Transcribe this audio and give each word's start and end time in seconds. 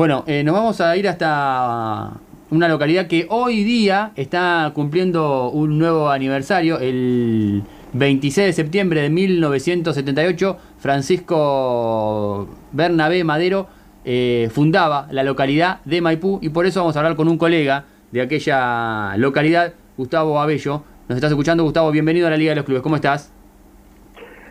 Bueno, 0.00 0.24
eh, 0.26 0.42
nos 0.42 0.54
vamos 0.54 0.80
a 0.80 0.96
ir 0.96 1.06
hasta 1.06 2.12
una 2.48 2.68
localidad 2.68 3.06
que 3.06 3.26
hoy 3.28 3.64
día 3.64 4.12
está 4.16 4.72
cumpliendo 4.74 5.50
un 5.50 5.78
nuevo 5.78 6.08
aniversario, 6.08 6.78
el 6.78 7.62
26 7.92 8.46
de 8.46 8.52
septiembre 8.54 9.02
de 9.02 9.10
1978, 9.10 10.56
Francisco 10.78 12.48
Bernabé 12.72 13.24
Madero 13.24 13.68
eh, 14.06 14.48
fundaba 14.54 15.06
la 15.10 15.22
localidad 15.22 15.80
de 15.84 16.00
Maipú 16.00 16.38
y 16.40 16.48
por 16.48 16.64
eso 16.64 16.80
vamos 16.80 16.96
a 16.96 17.00
hablar 17.00 17.14
con 17.14 17.28
un 17.28 17.36
colega 17.36 17.84
de 18.10 18.22
aquella 18.22 19.18
localidad, 19.18 19.74
Gustavo 19.98 20.40
Abello. 20.40 20.82
Nos 21.10 21.16
estás 21.16 21.30
escuchando, 21.30 21.62
Gustavo, 21.62 21.90
bienvenido 21.90 22.26
a 22.26 22.30
la 22.30 22.38
Liga 22.38 22.52
de 22.52 22.56
los 22.56 22.64
Clubes, 22.64 22.82
¿cómo 22.82 22.96
estás? 22.96 23.34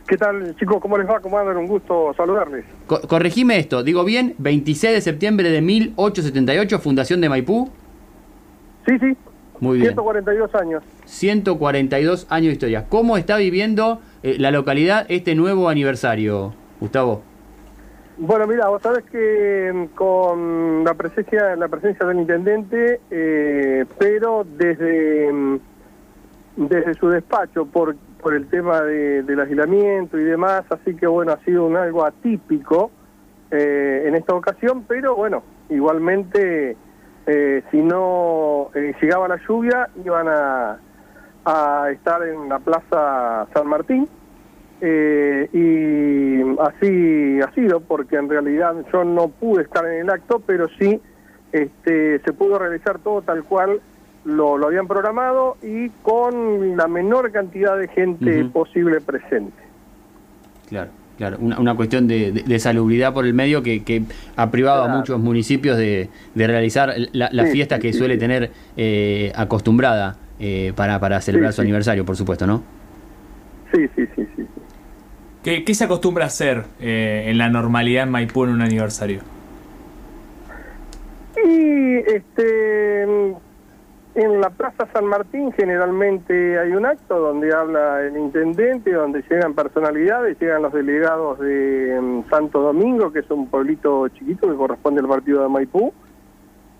¿Qué 0.09 0.17
tal, 0.17 0.55
chicos? 0.55 0.77
¿Cómo 0.81 0.97
les 0.97 1.07
va? 1.07 1.19
¿Cómo 1.19 1.37
andan? 1.37 1.55
Un 1.55 1.67
gusto 1.67 2.11
saludarles. 2.17 2.65
corregime 3.07 3.59
esto, 3.59 3.83
digo 3.83 4.03
bien, 4.03 4.33
26 4.39 4.93
de 4.95 5.01
septiembre 5.01 5.51
de 5.51 5.61
1878, 5.61 6.79
Fundación 6.79 7.21
de 7.21 7.29
Maipú. 7.29 7.69
Sí, 8.87 8.97
sí. 8.97 9.15
Muy 9.59 9.77
bien. 9.77 9.89
142 9.89 10.55
años. 10.55 10.83
142 11.05 12.25
años 12.31 12.47
de 12.47 12.53
historia. 12.53 12.85
¿Cómo 12.89 13.17
está 13.17 13.37
viviendo 13.37 13.99
eh, 14.23 14.37
la 14.39 14.49
localidad 14.49 15.05
este 15.09 15.35
nuevo 15.35 15.69
aniversario, 15.69 16.55
Gustavo? 16.79 17.21
Bueno, 18.17 18.47
mira, 18.47 18.67
vos 18.67 18.81
sabés 18.81 19.05
que 19.11 19.71
mm, 19.71 19.95
con 19.95 20.85
la 20.85 20.95
presencia, 20.95 21.55
la 21.55 21.67
presencia 21.67 22.07
del 22.07 22.21
intendente, 22.21 22.99
eh, 23.11 23.85
pero 23.99 24.43
desde, 24.57 25.31
mm, 25.31 25.59
desde 26.55 26.95
su 26.95 27.09
despacho, 27.09 27.67
por, 27.67 27.95
por 28.21 28.33
el 28.33 28.47
tema 28.47 28.81
de, 28.81 29.23
del 29.23 29.39
aislamiento 29.39 30.17
y 30.17 30.23
demás, 30.23 30.63
así 30.69 30.95
que 30.95 31.07
bueno, 31.07 31.31
ha 31.31 31.43
sido 31.43 31.65
un 31.65 31.77
algo 31.77 32.05
atípico 32.05 32.91
eh, 33.51 34.03
en 34.05 34.15
esta 34.15 34.35
ocasión, 34.35 34.85
pero 34.87 35.15
bueno, 35.15 35.43
igualmente 35.69 36.75
eh, 37.25 37.63
si 37.69 37.77
no 37.77 38.71
eh, 38.73 38.93
llegaba 39.01 39.27
la 39.27 39.39
lluvia, 39.47 39.89
iban 40.03 40.27
a, 40.27 40.79
a, 41.45 41.91
estar 41.91 42.23
en 42.27 42.49
la 42.49 42.59
Plaza 42.59 43.47
San 43.53 43.67
Martín. 43.67 44.09
Eh, 44.81 45.49
y 45.51 46.59
así 46.61 47.39
ha 47.41 47.53
sido, 47.53 47.81
porque 47.81 48.15
en 48.15 48.29
realidad 48.29 48.73
yo 48.91 49.03
no 49.03 49.27
pude 49.27 49.63
estar 49.63 49.85
en 49.85 50.01
el 50.01 50.09
acto, 50.09 50.41
pero 50.45 50.67
sí 50.79 51.01
este, 51.51 52.19
se 52.19 52.33
pudo 52.33 52.57
realizar 52.57 52.99
todo 52.99 53.21
tal 53.21 53.43
cual 53.43 53.81
lo, 54.25 54.57
lo 54.57 54.67
habían 54.67 54.87
programado 54.87 55.57
y 55.61 55.89
con 56.01 56.77
la 56.77 56.87
menor 56.87 57.31
cantidad 57.31 57.77
de 57.77 57.87
gente 57.87 58.45
posible 58.45 59.01
presente. 59.01 59.57
Claro. 60.67 60.91
Claro, 61.19 61.37
una, 61.41 61.75
cuestión 61.75 62.07
de, 62.07 62.59
salubridad 62.59 63.13
por 63.13 63.25
el 63.25 63.33
medio 63.33 63.61
que, 63.61 64.03
ha 64.37 64.51
privado 64.51 64.83
a 64.83 64.87
muchos 64.87 65.19
municipios 65.19 65.77
de, 65.77 66.09
realizar 66.33 66.95
la, 67.11 67.45
fiesta 67.47 67.77
que 67.77 67.91
suele 67.91 68.15
tener 68.15 68.51
eh, 68.77 69.33
acostumbrada 69.35 70.15
eh, 70.39 70.71
para, 70.77 70.97
para 71.01 71.19
celebrar 71.19 71.51
su 71.51 71.59
aniversario, 71.59 72.05
por 72.05 72.15
supuesto, 72.15 72.47
¿no? 72.47 72.63
Sí, 73.73 73.89
sí, 73.97 74.07
sí, 74.15 74.27
sí. 74.37 74.45
¿Qué, 75.43 75.73
se 75.73 75.83
acostumbra 75.83 76.23
a 76.23 76.27
hacer 76.27 76.63
eh, 76.79 77.25
en 77.27 77.37
la 77.37 77.49
normalidad 77.49 78.03
en 78.03 78.11
Maipú 78.11 78.45
en 78.45 78.51
un 78.51 78.61
aniversario? 78.61 79.19
Y 81.45 81.95
este 81.97 83.05
en 84.15 84.41
la 84.41 84.49
Plaza 84.49 84.87
San 84.91 85.05
Martín 85.05 85.51
generalmente 85.51 86.59
hay 86.59 86.71
un 86.71 86.85
acto 86.85 87.19
donde 87.19 87.53
habla 87.53 88.01
el 88.01 88.17
intendente, 88.17 88.91
donde 88.91 89.23
llegan 89.29 89.53
personalidades, 89.53 90.39
llegan 90.39 90.63
los 90.63 90.73
delegados 90.73 91.39
de 91.39 91.99
mm, 92.01 92.29
Santo 92.29 92.61
Domingo, 92.61 93.11
que 93.11 93.19
es 93.19 93.29
un 93.29 93.47
pueblito 93.47 94.07
chiquito 94.09 94.49
que 94.49 94.55
corresponde 94.55 95.01
al 95.01 95.07
partido 95.07 95.43
de 95.43 95.49
Maipú, 95.49 95.93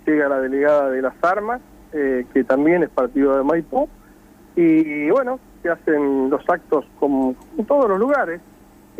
llega 0.06 0.28
la 0.28 0.42
delegada 0.42 0.90
de 0.90 1.02
las 1.02 1.14
armas, 1.22 1.62
eh, 1.94 2.26
que 2.34 2.44
también 2.44 2.84
es 2.84 2.90
partido 2.90 3.38
de 3.38 3.44
Maipú, 3.44 3.88
y 4.56 5.10
bueno, 5.12 5.40
se 5.62 5.70
hacen 5.70 6.30
los 6.30 6.42
actos 6.50 6.86
como 7.00 7.36
en 7.58 7.66
todos 7.66 7.88
los 7.88 8.00
lugares, 8.00 8.42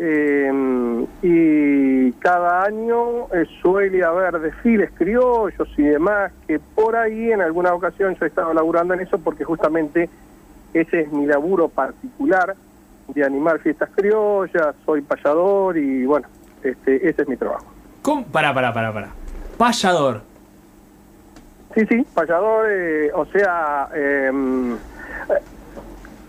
eh, 0.02 1.06
y 1.20 2.12
cada 2.12 2.64
año 2.64 3.26
eh, 3.34 3.44
suele 3.60 4.02
haber 4.02 4.40
desfiles 4.40 4.90
criollos 4.94 5.68
y 5.76 5.82
demás, 5.82 6.32
que 6.48 6.58
por 6.58 6.96
ahí 6.96 7.30
en 7.30 7.42
alguna 7.42 7.74
ocasión 7.74 8.16
yo 8.18 8.24
he 8.24 8.28
estado 8.28 8.54
laburando 8.54 8.94
en 8.94 9.00
eso 9.00 9.18
porque 9.18 9.44
justamente 9.44 10.08
ese 10.72 11.00
es 11.00 11.12
mi 11.12 11.26
laburo 11.26 11.68
particular 11.68 12.56
de 13.08 13.24
animar 13.24 13.58
fiestas 13.58 13.90
criollas, 13.94 14.74
soy 14.86 15.02
payador 15.02 15.76
y 15.76 16.06
bueno, 16.06 16.28
este, 16.62 17.06
ese 17.06 17.20
es 17.20 17.28
mi 17.28 17.36
trabajo. 17.36 17.66
¿Cómo? 18.00 18.24
Pará, 18.24 18.54
pará, 18.54 18.72
pará, 18.72 18.94
pará. 18.94 19.08
Payador. 19.58 20.22
Sí, 21.74 21.84
sí, 21.84 22.06
payador, 22.14 22.68
eh, 22.70 23.10
o 23.14 23.26
sea, 23.26 23.90
em, 23.94 24.78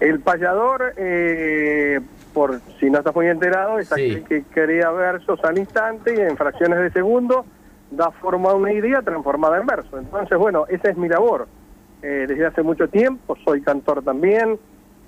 el 0.02 0.20
payador... 0.20 0.94
Por 2.34 2.60
si 2.80 2.90
no 2.90 3.00
estás 3.00 3.14
muy 3.14 3.28
enterado, 3.28 3.80
es 3.80 3.92
aquel 3.92 4.24
que 4.24 4.44
crea 4.44 4.90
versos 4.92 5.44
al 5.44 5.58
instante 5.58 6.16
y 6.16 6.20
en 6.20 6.38
fracciones 6.38 6.80
de 6.80 6.92
segundo 6.92 7.46
da 7.92 8.10
forma 8.12 8.52
a 8.52 8.56
una 8.56 8.72
idea 8.72 9.02
transformada 9.02 9.60
en 9.60 9.68
verso. 9.68 9.98
Entonces, 9.98 10.38
bueno, 10.38 10.66
esa 10.70 10.90
es 10.90 10.98
mi 10.98 11.10
labor. 11.10 11.48
Eh, 12.02 12.26
desde 12.28 12.46
hace 12.46 12.64
mucho 12.64 12.88
tiempo, 12.88 13.36
soy 13.44 13.62
cantor 13.62 14.02
también, 14.02 14.58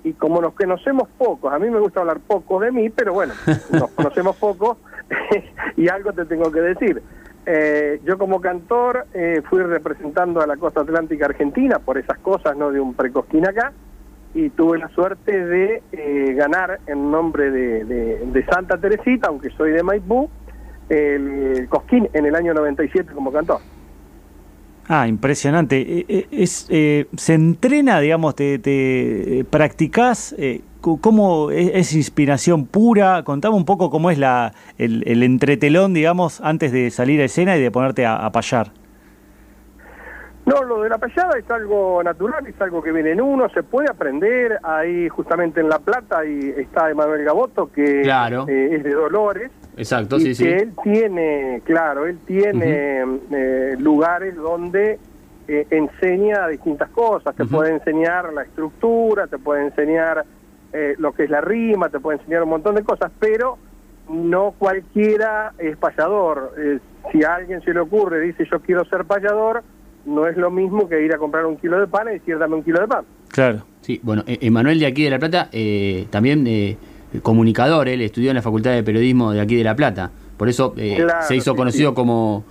y 0.04 0.12
como 0.12 0.40
nos 0.40 0.52
conocemos 0.52 1.08
pocos, 1.18 1.52
a 1.52 1.58
mí 1.58 1.68
me 1.70 1.80
gusta 1.80 2.00
hablar 2.00 2.20
poco 2.20 2.60
de 2.60 2.70
mí, 2.70 2.90
pero 2.90 3.14
bueno, 3.14 3.32
nos 3.72 3.90
conocemos 3.92 4.36
poco 4.36 4.76
y 5.76 5.88
algo 5.88 6.12
te 6.12 6.26
tengo 6.26 6.52
que 6.52 6.60
decir. 6.60 7.02
Eh, 7.46 8.00
yo 8.04 8.16
como 8.16 8.40
cantor 8.40 9.06
eh, 9.12 9.42
fui 9.48 9.60
representando 9.62 10.40
a 10.40 10.46
la 10.46 10.56
costa 10.56 10.80
atlántica 10.80 11.26
argentina 11.26 11.78
por 11.78 11.98
esas 11.98 12.18
cosas, 12.18 12.56
no 12.56 12.70
de 12.70 12.80
un 12.80 12.94
precosquín 12.94 13.46
acá, 13.46 13.72
y 14.34 14.50
tuve 14.50 14.78
la 14.78 14.88
suerte 14.88 15.44
de 15.44 15.82
eh, 15.92 16.34
ganar 16.34 16.80
en 16.86 17.10
nombre 17.10 17.50
de, 17.50 18.44
Santa 18.50 18.76
Teresita, 18.78 19.28
aunque 19.28 19.50
soy 19.50 19.70
de 19.70 19.82
Maipú, 19.82 20.28
el 20.88 21.66
Cosquín 21.68 22.08
en 22.12 22.26
el 22.26 22.34
año 22.34 22.52
97 22.52 23.12
como 23.14 23.32
cantor. 23.32 23.60
Ah, 24.86 25.08
impresionante. 25.08 25.80
Eh, 25.80 26.26
eh, 26.30 27.06
¿Se 27.16 27.34
entrena, 27.34 28.00
digamos, 28.00 28.34
te, 28.34 28.58
te 28.58 29.46
practicás? 29.48 30.34
¿Cómo 30.80 31.50
es, 31.50 31.94
inspiración 31.94 32.66
pura? 32.66 33.22
Contame 33.22 33.56
un 33.56 33.64
poco 33.64 33.88
cómo 33.88 34.10
es 34.10 34.18
la, 34.18 34.52
el, 34.76 35.22
entretelón, 35.22 35.94
digamos, 35.94 36.42
antes 36.42 36.72
de 36.72 36.90
salir 36.90 37.22
a 37.22 37.24
escena 37.24 37.56
y 37.56 37.62
de 37.62 37.70
ponerte 37.70 38.04
a, 38.04 38.16
a 38.16 38.32
payar. 38.32 38.72
No, 40.46 40.62
lo 40.62 40.82
de 40.82 40.90
la 40.90 40.98
payada 40.98 41.38
es 41.38 41.50
algo 41.50 42.02
natural, 42.02 42.46
es 42.46 42.60
algo 42.60 42.82
que 42.82 42.92
viene 42.92 43.12
en 43.12 43.20
uno, 43.20 43.48
se 43.48 43.62
puede 43.62 43.88
aprender. 43.88 44.58
Ahí 44.62 45.08
justamente 45.08 45.60
en 45.60 45.70
La 45.70 45.78
Plata 45.78 46.24
y 46.24 46.50
está 46.50 46.90
Emanuel 46.90 47.24
Gaboto, 47.24 47.72
que 47.72 48.02
eh, 48.02 48.68
es 48.76 48.84
de 48.84 48.92
Dolores. 48.92 49.50
Exacto, 49.76 50.20
sí, 50.20 50.34
sí. 50.34 50.46
él 50.46 50.74
tiene, 50.82 51.62
claro, 51.64 52.06
él 52.06 52.18
tiene 52.26 53.02
eh, 53.32 53.76
lugares 53.78 54.36
donde 54.36 54.98
eh, 55.48 55.66
enseña 55.70 56.46
distintas 56.48 56.90
cosas. 56.90 57.34
Te 57.34 57.46
puede 57.46 57.72
enseñar 57.72 58.30
la 58.34 58.42
estructura, 58.42 59.26
te 59.26 59.38
puede 59.38 59.64
enseñar 59.64 60.24
lo 60.98 61.12
que 61.12 61.22
es 61.22 61.30
la 61.30 61.40
rima, 61.40 61.88
te 61.88 62.00
puede 62.00 62.18
enseñar 62.18 62.42
un 62.42 62.48
montón 62.50 62.74
de 62.74 62.82
cosas, 62.82 63.10
pero 63.20 63.56
no 64.10 64.54
cualquiera 64.58 65.54
es 65.56 65.76
payador. 65.76 66.52
si 67.12 67.22
a 67.22 67.36
alguien 67.36 67.62
se 67.62 67.72
le 67.72 67.78
ocurre, 67.78 68.20
dice 68.20 68.44
yo 68.50 68.58
quiero 68.60 68.84
ser 68.86 69.04
payador, 69.04 69.62
no 70.06 70.26
es 70.26 70.36
lo 70.36 70.50
mismo 70.50 70.88
que 70.88 71.02
ir 71.02 71.12
a 71.12 71.18
comprar 71.18 71.46
un 71.46 71.56
kilo 71.56 71.80
de 71.80 71.86
pan 71.86 72.08
y 72.08 72.12
decir 72.12 72.38
dame 72.38 72.56
un 72.56 72.62
kilo 72.62 72.80
de 72.80 72.88
pan. 72.88 73.04
Claro. 73.28 73.64
Sí, 73.84 74.00
bueno, 74.02 74.24
e-, 74.26 74.38
Emanuel 74.40 74.78
de 74.78 74.86
aquí 74.86 75.04
de 75.04 75.10
La 75.10 75.18
Plata, 75.18 75.50
eh, 75.52 76.06
también 76.08 76.46
eh, 76.46 76.78
comunicador, 77.22 77.86
él 77.86 78.00
estudió 78.00 78.30
en 78.30 78.36
la 78.36 78.42
Facultad 78.42 78.72
de 78.72 78.82
Periodismo 78.82 79.32
de 79.32 79.42
aquí 79.42 79.56
de 79.56 79.64
La 79.64 79.76
Plata, 79.76 80.10
por 80.38 80.48
eso 80.48 80.72
eh, 80.78 81.06
se 81.20 81.36
hizo 81.36 81.54
conocido 81.54 81.94
como 81.94 82.44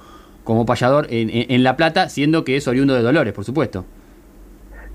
como 0.43 0.65
payador 0.65 1.07
en, 1.09 1.63
La 1.63 1.77
Plata, 1.77 2.09
siendo 2.09 2.43
que 2.43 2.57
es 2.57 2.67
oriundo 2.67 2.93
de 2.93 3.01
Dolores, 3.01 3.31
por 3.31 3.45
supuesto. 3.45 3.85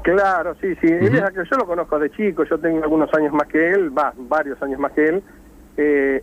Claro, 0.03 0.55
sí, 0.61 0.75
sí, 0.79 0.89
yo 0.91 1.57
lo 1.57 1.67
conozco 1.67 1.99
de 1.99 2.11
chico, 2.11 2.45
yo 2.45 2.59
tengo 2.59 2.83
algunos 2.85 3.09
años 3.15 3.33
más 3.33 3.49
que 3.49 3.71
él, 3.71 3.97
va, 3.97 4.13
varios 4.29 4.61
años 4.63 4.79
más 4.79 4.93
que 4.93 5.09
él. 5.09 5.23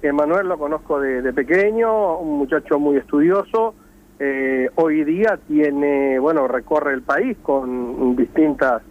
Emanuel 0.03 0.47
lo 0.47 0.59
conozco 0.59 0.99
de 0.99 1.33
pequeño, 1.33 2.19
un 2.19 2.37
muchacho 2.37 2.77
muy 2.77 2.97
estudioso, 2.97 3.73
eh, 4.19 4.69
hoy 4.75 5.03
día 5.03 5.37
tiene, 5.47 6.19
bueno, 6.19 6.47
recorre 6.47 6.93
el 6.93 7.01
país 7.01 7.37
con 7.41 8.15
distintas 8.15 8.81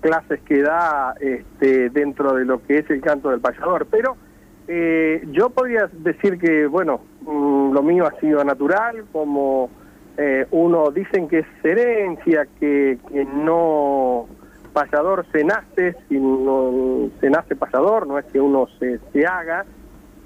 clases 0.00 0.40
que 0.42 0.62
da 0.62 1.14
este, 1.20 1.90
dentro 1.90 2.34
de 2.34 2.44
lo 2.44 2.62
que 2.64 2.78
es 2.78 2.90
el 2.90 3.00
canto 3.00 3.30
del 3.30 3.40
payador, 3.40 3.86
pero 3.90 4.16
eh, 4.68 5.26
yo 5.32 5.50
podría 5.50 5.88
decir 5.92 6.38
que, 6.38 6.66
bueno, 6.66 7.00
mm, 7.22 7.72
lo 7.72 7.82
mío 7.82 8.06
ha 8.06 8.20
sido 8.20 8.44
natural, 8.44 9.04
como 9.10 9.70
eh, 10.16 10.46
uno 10.52 10.90
dicen 10.90 11.26
que 11.26 11.40
es 11.40 11.46
herencia, 11.64 12.46
que, 12.60 12.98
que 13.08 13.24
no 13.24 14.26
payador 14.72 15.26
se 15.32 15.42
nace, 15.42 15.96
sino 16.08 17.10
se 17.20 17.30
nace 17.30 17.56
payador, 17.56 18.06
no 18.06 18.18
es 18.18 18.26
que 18.26 18.40
uno 18.40 18.68
se, 18.78 19.00
se 19.12 19.26
haga, 19.26 19.64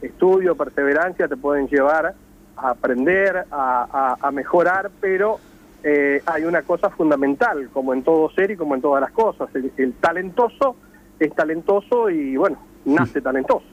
estudio, 0.02 0.56
perseverancia 0.56 1.28
te 1.28 1.37
pueden 1.37 1.69
llevar 1.69 2.14
a 2.56 2.70
aprender, 2.70 3.44
a, 3.50 4.16
a- 4.20 4.26
a 4.28 4.31
mejorar, 4.31 4.90
pero 5.00 5.38
eh, 5.82 6.22
hay 6.26 6.44
una 6.44 6.62
cosa 6.62 6.90
fundamental, 6.90 7.69
como 7.72 7.93
en 7.94 8.02
todo 8.02 8.31
ser 8.31 8.50
y 8.50 8.56
como 8.56 8.75
en 8.75 8.81
todas 8.82 9.00
las 9.00 9.10
cosas. 9.12 9.49
El, 9.54 9.72
el 9.76 9.93
talentoso 9.94 10.76
es 11.19 11.34
talentoso 11.34 12.08
y, 12.10 12.37
bueno, 12.37 12.58
nace 12.84 13.20
talentoso. 13.20 13.66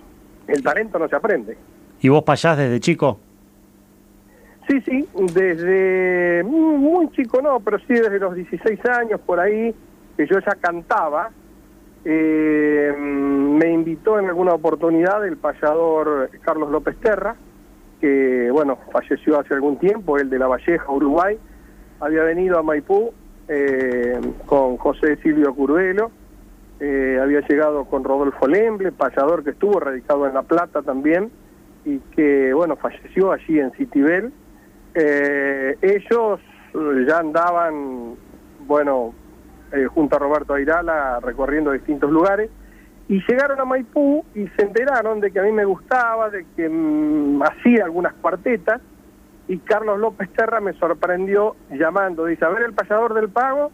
El 0.47 0.63
talento 0.63 0.97
no 0.97 1.07
se 1.07 1.15
aprende. 1.15 1.57
¿Y 2.01 2.09
vos 2.09 2.23
payás 2.23 2.57
desde 2.57 2.79
chico? 2.79 3.19
Sí, 4.67 4.81
sí, 4.81 5.07
desde 5.33 6.43
muy 6.43 7.09
chico 7.11 7.41
no, 7.41 7.59
pero 7.59 7.79
sí 7.79 7.93
desde 7.93 8.19
los 8.19 8.35
16 8.35 8.79
años 8.85 9.19
por 9.21 9.39
ahí, 9.39 9.73
que 10.15 10.27
yo 10.27 10.39
ya 10.39 10.55
cantaba. 10.61 11.31
Eh, 12.05 12.93
me 12.97 13.71
invitó 13.71 14.19
en 14.19 14.27
alguna 14.27 14.53
oportunidad 14.53 15.25
el 15.27 15.37
payador 15.37 16.29
Carlos 16.41 16.69
López 16.71 16.95
Terra, 16.97 17.35
que 17.99 18.49
bueno, 18.51 18.77
falleció 18.91 19.39
hace 19.39 19.53
algún 19.53 19.77
tiempo, 19.77 20.17
el 20.17 20.29
de 20.29 20.39
La 20.39 20.47
Valleja, 20.47 20.91
Uruguay. 20.91 21.37
Había 21.99 22.23
venido 22.23 22.57
a 22.57 22.63
Maipú 22.63 23.11
eh, 23.47 24.19
con 24.45 24.77
José 24.77 25.17
Silvio 25.17 25.53
Curvelo, 25.53 26.11
eh, 26.79 27.19
había 27.21 27.41
llegado 27.41 27.85
con 27.85 28.03
Rodolfo 28.03 28.47
Lemble, 28.47 28.91
payador 28.91 29.43
que 29.43 29.49
estuvo 29.49 29.79
radicado 29.79 30.27
en 30.27 30.33
La 30.33 30.43
Plata 30.43 30.81
también, 30.81 31.29
y 31.83 31.99
que 32.15 32.53
bueno, 32.53 32.77
falleció 32.77 33.31
allí 33.31 33.59
en 33.59 33.71
Citibel. 33.71 34.31
Eh, 34.93 35.77
ellos 35.81 36.39
eh, 36.73 37.05
ya 37.07 37.19
andaban, 37.19 38.15
bueno, 38.65 39.13
eh, 39.71 39.85
junto 39.85 40.15
a 40.15 40.19
Roberto 40.19 40.53
Airala 40.53 41.19
recorriendo 41.19 41.71
distintos 41.71 42.11
lugares 42.11 42.49
y 43.09 43.23
llegaron 43.27 43.59
a 43.59 43.65
Maipú 43.65 44.23
y 44.35 44.47
se 44.49 44.61
enteraron 44.61 45.19
de 45.19 45.31
que 45.31 45.39
a 45.39 45.43
mí 45.43 45.51
me 45.51 45.65
gustaba, 45.65 46.29
de 46.29 46.45
que 46.55 46.69
mm, 46.69 47.41
hacía 47.41 47.85
algunas 47.85 48.13
cuartetas 48.13 48.79
y 49.47 49.57
Carlos 49.57 49.99
López 49.99 50.29
Terra 50.29 50.61
me 50.61 50.73
sorprendió 50.73 51.55
llamando, 51.71 52.25
dice, 52.25 52.45
a 52.45 52.49
ver 52.49 52.61
el 52.61 52.73
payador 52.73 53.15
del 53.15 53.29
pago 53.29 53.71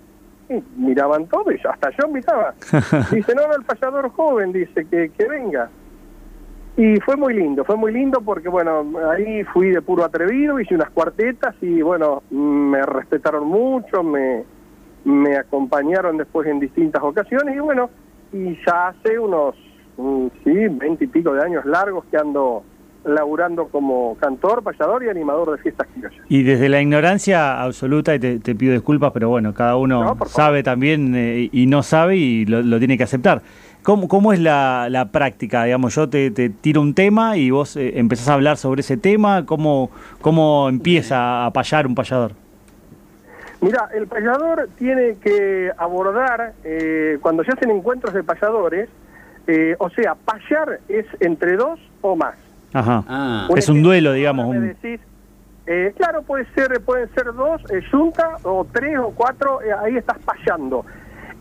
y 0.49 0.63
miraban 0.77 1.27
todo 1.27 1.51
y 1.51 1.59
hasta 1.69 1.89
yo 1.99 2.07
miraba. 2.07 2.53
dice, 3.11 3.35
no, 3.35 3.45
no, 3.45 3.55
el 3.55 3.65
payador 3.65 4.09
joven, 4.11 4.53
dice, 4.53 4.85
que, 4.85 5.09
que 5.09 5.27
venga. 5.27 5.69
Y 6.77 7.01
fue 7.01 7.17
muy 7.17 7.33
lindo, 7.33 7.65
fue 7.65 7.75
muy 7.75 7.91
lindo 7.91 8.21
porque, 8.21 8.47
bueno, 8.47 8.85
ahí 9.11 9.43
fui 9.43 9.69
de 9.69 9.81
puro 9.81 10.05
atrevido, 10.05 10.61
hice 10.61 10.75
unas 10.75 10.91
cuartetas 10.91 11.55
y, 11.61 11.81
bueno, 11.81 12.23
me 12.29 12.81
respetaron 12.83 13.45
mucho, 13.47 14.01
me, 14.01 14.45
me 15.03 15.35
acompañaron 15.35 16.15
después 16.15 16.47
en 16.47 16.61
distintas 16.61 17.03
ocasiones 17.03 17.53
y, 17.53 17.59
bueno, 17.59 17.89
y 18.35 18.57
ya 18.65 18.89
hace 18.89 19.17
unos, 19.17 19.55
mm, 19.97 20.27
sí, 20.43 20.53
veinte 20.69 21.05
y 21.05 21.07
pico 21.07 21.33
de 21.33 21.43
años 21.43 21.65
largos 21.65 22.03
que 22.11 22.17
ando 22.17 22.63
laburando 23.05 23.67
como 23.67 24.17
cantor, 24.19 24.63
payador 24.63 25.03
y 25.03 25.09
animador 25.09 25.51
de 25.51 25.61
fiestas 25.61 25.87
criollas. 25.93 26.19
Y 26.27 26.43
desde 26.43 26.69
la 26.69 26.81
ignorancia 26.81 27.61
absoluta, 27.61 28.15
y 28.15 28.19
te, 28.19 28.39
te 28.39 28.55
pido 28.55 28.73
disculpas, 28.73 29.11
pero 29.13 29.29
bueno, 29.29 29.53
cada 29.53 29.77
uno 29.77 30.03
No, 30.03 30.25
sabe 30.25 30.63
también 30.63 31.13
eh, 31.15 31.49
y 31.51 31.67
no 31.67 31.83
sabe 31.83 32.17
y 32.17 32.45
lo, 32.45 32.63
lo 32.63 32.79
tiene 32.79 32.97
que 32.97 33.03
aceptar. 33.03 33.43
¿Cómo, 33.83 34.07
cómo 34.07 34.33
es 34.33 34.39
la, 34.39 34.87
la 34.89 35.11
práctica? 35.11 35.63
Digamos, 35.65 35.93
yo 35.93 36.09
te, 36.09 36.31
te 36.31 36.49
tiro 36.49 36.81
un 36.81 36.95
tema 36.95 37.37
y 37.37 37.51
vos 37.51 37.77
eh, 37.77 37.99
empezás 37.99 38.29
a 38.29 38.33
hablar 38.33 38.57
sobre 38.57 38.81
ese 38.81 38.97
tema. 38.97 39.45
¿Cómo, 39.45 39.91
cómo 40.21 40.67
empieza 40.69 41.45
a 41.45 41.53
payar 41.53 41.85
un 41.85 41.93
payador? 41.93 42.31
Mira, 43.61 43.89
el 43.93 44.07
payador 44.07 44.69
tiene 44.77 45.17
que 45.17 45.71
abordar, 45.77 46.53
eh, 46.63 47.17
cuando 47.21 47.43
se 47.43 47.51
hacen 47.51 47.71
encuentros 47.71 48.13
de 48.13 48.23
payadores, 48.23 48.89
eh, 49.47 49.75
o 49.79 49.89
sea, 49.89 50.15
payar 50.15 50.79
es 50.87 51.05
entre 51.19 51.55
dos 51.55 51.79
o 52.01 52.15
más. 52.15 52.35
Ajá. 52.73 53.03
Ah, 53.07 53.47
Un 53.49 53.57
Es 53.57 53.69
un 53.69 53.81
duelo, 53.81 54.11
digamos, 54.13 54.47
un- 54.47 54.67
decís, 54.67 54.99
eh, 55.65 55.93
claro, 55.97 56.21
puede 56.23 56.45
ser, 56.53 56.81
pueden 56.83 57.09
ser 57.15 57.33
dos, 57.33 57.61
eh, 57.71 57.81
junta, 57.91 58.37
o 58.43 58.65
tres 58.71 58.97
o 58.99 59.11
cuatro, 59.15 59.61
eh, 59.61 59.71
ahí 59.73 59.97
estás 59.97 60.17
payando. 60.19 60.85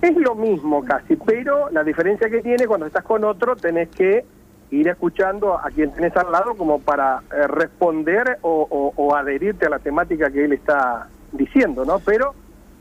Es 0.00 0.16
lo 0.16 0.34
mismo 0.34 0.84
casi, 0.84 1.16
pero 1.16 1.68
la 1.70 1.82
diferencia 1.82 2.28
que 2.30 2.40
tiene 2.42 2.66
cuando 2.66 2.86
estás 2.86 3.04
con 3.04 3.24
otro, 3.24 3.56
tenés 3.56 3.88
que 3.90 4.24
ir 4.70 4.88
escuchando 4.88 5.54
a 5.58 5.70
quien 5.70 5.92
tenés 5.92 6.16
al 6.16 6.30
lado 6.32 6.54
como 6.56 6.80
para 6.80 7.20
eh, 7.32 7.46
responder 7.46 8.38
o, 8.42 8.66
o- 8.68 8.92
o 8.96 9.14
adherirte 9.14 9.66
a 9.66 9.70
la 9.70 9.78
temática 9.78 10.30
que 10.30 10.44
él 10.44 10.52
está 10.52 11.08
diciendo, 11.38 11.84
¿no? 11.84 12.00
Pero 12.00 12.34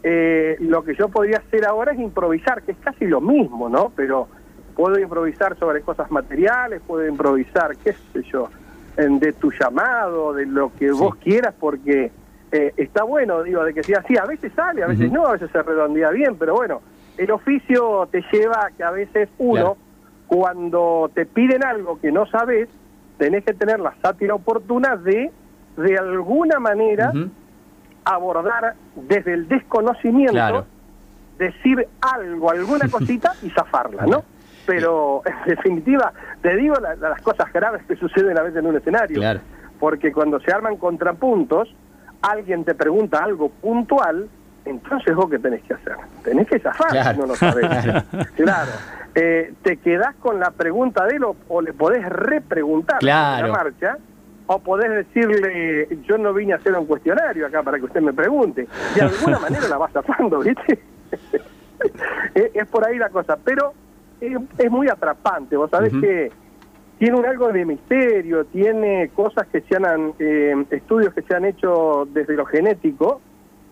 eh, 0.03 0.55
lo 0.59 0.83
que 0.83 0.95
yo 0.95 1.09
podría 1.09 1.38
hacer 1.38 1.65
ahora 1.65 1.94
es 1.94 2.00
improvisar, 2.00 2.63
que 2.63 2.73
es 2.73 2.77
casi 2.79 3.05
lo 3.05 3.21
mismo, 3.21 3.69
¿no? 3.69 3.91
Pero 3.95 4.29
puedo 4.75 5.00
improvisar 5.00 5.57
sobre 5.57 5.81
cosas 5.81 6.09
materiales, 6.11 6.81
puedo 6.85 7.07
improvisar, 7.07 7.77
qué 7.77 7.94
sé 8.11 8.23
yo, 8.31 8.50
en- 8.97 9.19
de 9.19 9.33
tu 9.33 9.51
llamado, 9.51 10.33
de 10.33 10.45
lo 10.45 10.71
que 10.75 10.91
vos 10.91 11.15
quieras, 11.15 11.53
porque 11.59 12.11
eh, 12.51 12.73
está 12.77 13.03
bueno, 13.03 13.41
digo, 13.44 13.63
de 13.63 13.73
que 13.73 13.81
sea 13.83 14.00
así, 14.00 14.15
a 14.17 14.25
veces 14.25 14.51
sale, 14.56 14.83
a 14.83 14.88
veces 14.88 15.11
no, 15.11 15.25
a 15.25 15.31
veces 15.33 15.49
se 15.51 15.63
redondea 15.63 16.11
bien, 16.11 16.38
pero 16.38 16.53
bueno, 16.56 16.81
el 17.17 17.31
oficio 17.31 18.07
te 18.11 18.23
lleva 18.31 18.65
a 18.67 18.71
que 18.71 18.83
a 18.83 18.91
veces 18.91 19.29
uno, 19.39 19.53
Claro. 19.53 19.77
cuando 20.27 21.11
te 21.15 21.25
piden 21.25 21.63
algo 21.63 21.99
que 21.99 22.11
no 22.11 22.25
sabes, 22.27 22.69
tenés 23.17 23.44
que 23.44 23.53
tener 23.53 23.79
la 23.79 23.95
sátira 24.01 24.35
oportuna 24.35 24.95
de, 24.97 25.31
de 25.77 25.97
alguna 25.97 26.59
manera, 26.59 27.11
abordar 28.05 28.73
desde 28.95 29.33
el 29.33 29.47
desconocimiento, 29.47 30.33
Claro. 30.33 30.65
decir 31.38 31.88
algo, 32.01 32.51
alguna 32.51 32.88
cosita 32.91 33.33
y 33.41 33.50
zafarla, 33.50 34.05
¿no? 34.05 34.23
Pero 34.65 35.21
en 35.25 35.35
definitiva, 35.55 36.13
te 36.41 36.55
digo 36.55 36.75
la- 36.75 36.95
las 36.95 37.21
cosas 37.21 37.51
graves 37.51 37.83
que 37.88 37.95
suceden 37.95 38.38
a 38.38 38.41
veces 38.44 38.59
en 38.59 38.67
un 38.67 38.77
escenario. 38.77 39.17
Claro. 39.19 39.39
Porque 39.79 40.11
cuando 40.13 40.39
se 40.39 40.51
arman 40.51 40.77
contrapuntos, 40.77 41.73
alguien 42.21 42.63
te 42.63 42.73
pregunta 42.73 43.21
algo 43.23 43.50
puntual, 43.50 44.29
entonces 44.65 45.13
vos 45.15 45.29
qué 45.29 45.39
tenés 45.39 45.61
que 45.63 45.73
hacer? 45.73 45.95
Tenés 46.23 46.47
que 46.47 46.59
zafar 46.59 46.88
Claro. 46.89 47.11
si 47.13 47.19
no 47.19 47.25
lo 47.27 47.35
sabés. 47.35 47.65
Claro. 48.35 48.71
Eh, 49.15 49.53
te 49.61 49.77
quedás 49.77 50.15
con 50.15 50.39
la 50.39 50.49
pregunta 50.51 51.06
de 51.06 51.17
él 51.17 51.23
o, 51.23 51.35
o 51.49 51.61
le 51.61 51.73
podés 51.73 52.03
repreguntar 52.07 52.99
Claro. 52.99 53.45
en 53.47 53.51
la 53.51 53.57
marcha, 53.57 53.97
o 54.48 54.60
podés 54.60 54.90
decirle, 54.92 55.88
yo 56.04 56.18
no 56.18 56.34
vine 56.34 56.54
a 56.54 56.57
hacer 56.57 56.74
un 56.78 56.86
cuestionario 56.86 57.48
acá 57.48 57.63
para 57.63 57.78
que 57.78 57.86
usted 57.86 58.01
me 58.01 58.13
pregunte. 58.13 58.68
De 58.95 59.01
alguna 59.01 59.40
manera 59.48 59.68
la 59.68 59.78
vas 59.78 59.92
zafando, 59.92 60.40
¿viste? 60.40 60.80
es, 62.36 62.68
por 62.68 62.86
ahí 62.88 62.98
la 62.98 63.10
cosa, 63.10 63.38
pero 63.44 63.74
es 64.19 64.72
muy 64.72 64.88
atrapante. 64.88 65.57
Vos 65.57 65.69
sabés 65.69 65.94
que 65.94 66.31
tiene 66.98 67.18
un 67.18 67.25
algo 67.25 67.51
de 67.51 67.66
misterio, 67.66 68.45
tiene 68.45 69.10
cosas 69.13 69.48
que 69.48 69.62
se 69.62 69.75
han, 69.75 70.13
eh, 70.19 70.66
estudios 70.72 71.13
que 71.13 71.22
se 71.22 71.36
han 71.36 71.45
hecho 71.45 72.07
desde 72.12 72.36
lo 72.36 72.45
genético, 72.45 73.22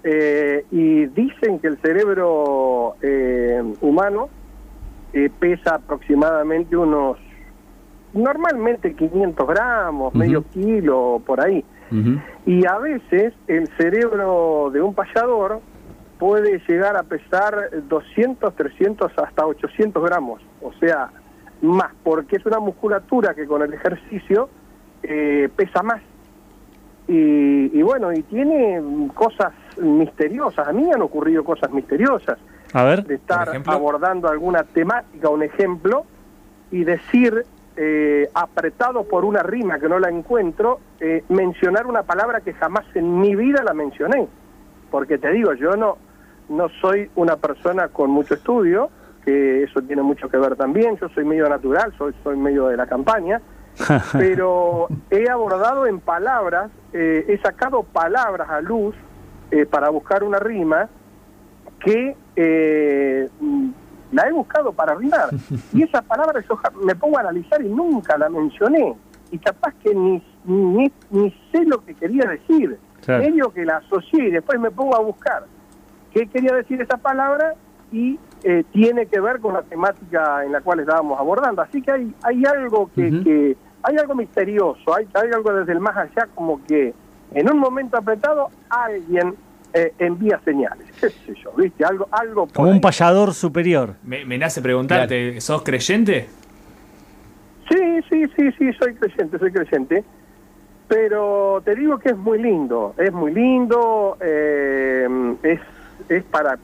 eh, 0.04 0.66
y 0.72 1.06
dicen 1.08 1.60
que 1.60 1.68
el 1.68 1.78
cerebro 1.78 2.96
eh, 3.02 3.62
humano 3.82 4.30
eh, 5.14 5.30
pesa 5.40 5.76
aproximadamente 5.76 6.76
unos, 6.76 7.18
normalmente 8.14 8.94
500 8.94 9.48
gramos, 9.48 10.14
medio 10.14 10.44
kilo, 10.44 11.22
por 11.26 11.44
ahí. 11.46 11.64
Y 12.46 12.66
a 12.66 12.78
veces 12.78 13.34
el 13.48 13.68
cerebro 13.78 14.70
de 14.72 14.82
un 14.82 14.94
payador 14.94 15.60
puede 16.18 16.62
llegar 16.68 16.96
a 16.96 17.04
pesar 17.04 17.70
200, 17.90 18.56
300, 18.56 19.12
hasta 19.18 19.46
800 19.46 20.02
gramos, 20.02 20.42
o 20.62 20.72
sea, 20.74 21.10
más, 21.62 21.92
porque 22.04 22.38
es 22.38 22.46
una 22.46 22.60
musculatura 22.60 23.34
que 23.34 23.46
con 23.46 23.62
el 23.62 23.74
ejercicio 23.74 24.50
eh, 25.04 25.50
pesa 25.56 25.84
más. 25.84 26.02
Y, 27.08 27.78
y 27.78 27.82
bueno, 27.82 28.14
y 28.14 28.22
tiene 28.24 28.82
cosas 29.14 29.52
misteriosas, 29.78 30.68
a 30.68 30.72
mí 30.72 30.84
me 30.84 30.94
han 30.94 31.02
ocurrido 31.02 31.44
cosas 31.44 31.72
misteriosas 31.72 32.38
A 32.74 32.84
ver. 32.84 33.04
de 33.04 33.16
estar 33.16 33.50
abordando 33.66 34.30
alguna 34.30 34.64
temática, 34.64 35.28
un 35.30 35.44
ejemplo, 35.44 36.06
y 36.72 36.84
decir, 36.84 37.46
eh, 37.84 38.30
apretado 38.36 39.06
por 39.06 39.26
una 39.26 39.42
rima 39.42 39.80
que 39.80 39.90
no 39.90 39.98
la 39.98 40.08
encuentro, 40.08 40.80
eh, 41.00 41.24
mencionar 41.30 41.88
una 41.88 42.04
palabra 42.04 42.42
que 42.42 42.54
jamás 42.54 42.86
en 42.94 43.20
mi 43.20 43.36
vida 43.36 43.64
la 43.64 43.74
mencioné. 43.74 44.28
Porque 44.92 45.18
te 45.18 45.32
digo, 45.32 45.56
yo 45.56 45.76
no, 45.76 45.98
no 46.50 46.70
soy 46.80 47.10
una 47.16 47.38
persona 47.38 47.88
con 47.88 48.12
mucho 48.12 48.36
estudio, 48.36 48.92
que 49.26 49.64
eso 49.64 49.82
tiene 49.82 50.04
mucho 50.04 50.30
que 50.30 50.38
ver 50.38 50.56
también, 50.56 50.96
yo 50.98 51.10
soy 51.10 51.26
medio 51.26 51.50
natural, 51.50 51.92
soy, 51.98 52.14
soy 52.24 52.38
medio 52.38 52.68
de 52.68 52.78
la 52.78 52.86
campaña, 52.86 53.42
pero 54.12 54.88
he 55.10 55.28
abordado 55.28 55.88
en 55.88 56.02
palabras, 56.02 56.70
eh, 56.94 57.26
he 57.30 57.40
sacado 57.40 57.82
palabras 57.82 58.48
a 58.48 58.62
luz 58.62 58.96
para 59.72 59.90
buscar 59.90 60.24
una 60.24 60.38
rima 60.38 60.88
que 61.80 62.16
la 64.12 64.28
he 64.28 64.32
buscado 64.32 64.72
para 64.72 64.96
rimar. 64.96 65.30
Y 65.74 65.84
esa 65.84 66.02
palabra 66.02 66.44
yo 66.48 66.60
me 66.84 66.96
pongo 66.96 67.18
a 67.18 67.22
analizar 67.22 67.62
y 67.62 67.70
nunca 67.70 68.18
la 68.18 68.30
mencioné. 68.30 68.96
Y 69.32 69.38
capaz 69.38 69.74
que 69.84 69.96
ni, 69.96 70.22
ni, 70.46 70.92
ni 71.10 71.32
sé 71.52 71.66
lo 71.66 71.84
que 71.84 71.94
quería 71.96 72.26
decir. 72.26 72.78
Claro. 73.06 73.24
Medio 73.24 73.52
que 73.52 73.66
la 73.66 73.78
asocié 73.78 74.28
y 74.28 74.32
después 74.32 74.60
me 74.60 74.70
pongo 74.70 74.96
a 74.96 75.00
buscar 75.00 75.46
qué 76.14 76.28
quería 76.28 76.54
decir 76.54 76.82
esa 76.82 76.98
palabra 76.98 77.56
y 77.92 78.20
eh, 78.44 78.64
tiene 78.72 79.06
que 79.06 79.20
ver 79.20 79.40
con 79.40 79.54
la 79.54 79.62
temática 79.64 80.44
en 80.46 80.52
la 80.52 80.62
cual 80.62 80.80
estábamos 80.80 81.20
abordando. 81.20 81.62
Así 81.62 81.82
que 81.82 81.92
hay, 81.92 82.16
hay 82.24 82.44
algo 82.46 82.90
que, 82.94 83.10
que, 83.24 83.58
hay 83.84 83.98
algo 83.98 84.16
misterioso, 84.16 84.96
hay, 84.96 85.08
hay 85.14 85.30
algo 85.34 85.54
desde 85.54 85.74
el 85.74 85.80
más 85.80 85.98
allá 85.98 86.28
como 86.36 86.64
que 86.66 86.94
en 87.34 87.52
un 87.52 87.60
momento 87.60 87.98
apretado 87.98 88.50
alguien 88.70 89.36
eh, 89.74 89.94
envía 90.00 90.40
señales, 90.44 90.88
qué 91.00 91.10
sé 91.10 91.34
yo, 91.42 91.52
¿viste? 91.58 91.84
Algo, 91.86 92.08
algo 92.12 92.46
por 92.48 92.56
Como 92.56 92.70
un 92.70 92.82
payador 92.82 93.34
superior. 93.34 93.96
Me, 94.04 94.26
me 94.26 94.38
nace 94.38 94.62
preguntarte, 94.62 95.40
¿sos 95.42 95.64
creyente? 95.64 96.28
Sí, 97.70 98.02
sí, 98.10 98.26
sí, 98.36 98.52
sí, 98.58 98.74
soy 98.74 98.96
creyente, 98.96 99.40
soy 99.40 99.52
creyente. 99.52 100.04
Pero 100.88 101.62
te 101.64 101.74
digo 101.74 102.00
que 102.00 102.10
es 102.10 102.18
muy 102.18 102.38
lindo, 102.42 102.94
es 102.98 103.14
muy 103.14 103.34
lindo, 103.34 104.18
eh, 104.20 105.08
es, 105.42 105.62
es 106.10 106.24
para 106.26 106.60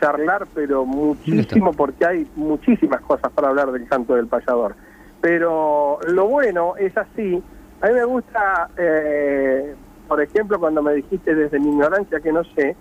charlar, 0.00 0.46
pero 0.54 0.84
muchísimo, 0.84 1.72
porque 1.72 2.06
hay 2.06 2.26
muchísimas 2.36 3.00
cosas 3.00 3.32
para 3.32 3.48
hablar 3.48 3.72
del 3.72 3.88
canto 3.88 4.14
del 4.14 4.28
payador. 4.28 4.76
Pero 5.20 5.98
lo 6.06 6.26
bueno 6.28 6.76
es 6.76 6.96
así, 6.96 7.42
a 7.80 7.88
mí 7.88 7.94
me 7.94 8.04
gusta, 8.04 8.70
eh, 8.76 9.74
por 10.08 10.20
ejemplo, 10.22 10.58
cuando 10.58 10.82
me 10.82 10.94
dijiste 10.94 11.34
desde 11.34 11.60
mi 11.60 11.68
ignorancia 11.68 12.20
que 12.20 12.32
no 12.32 12.42
sé, 12.56 12.74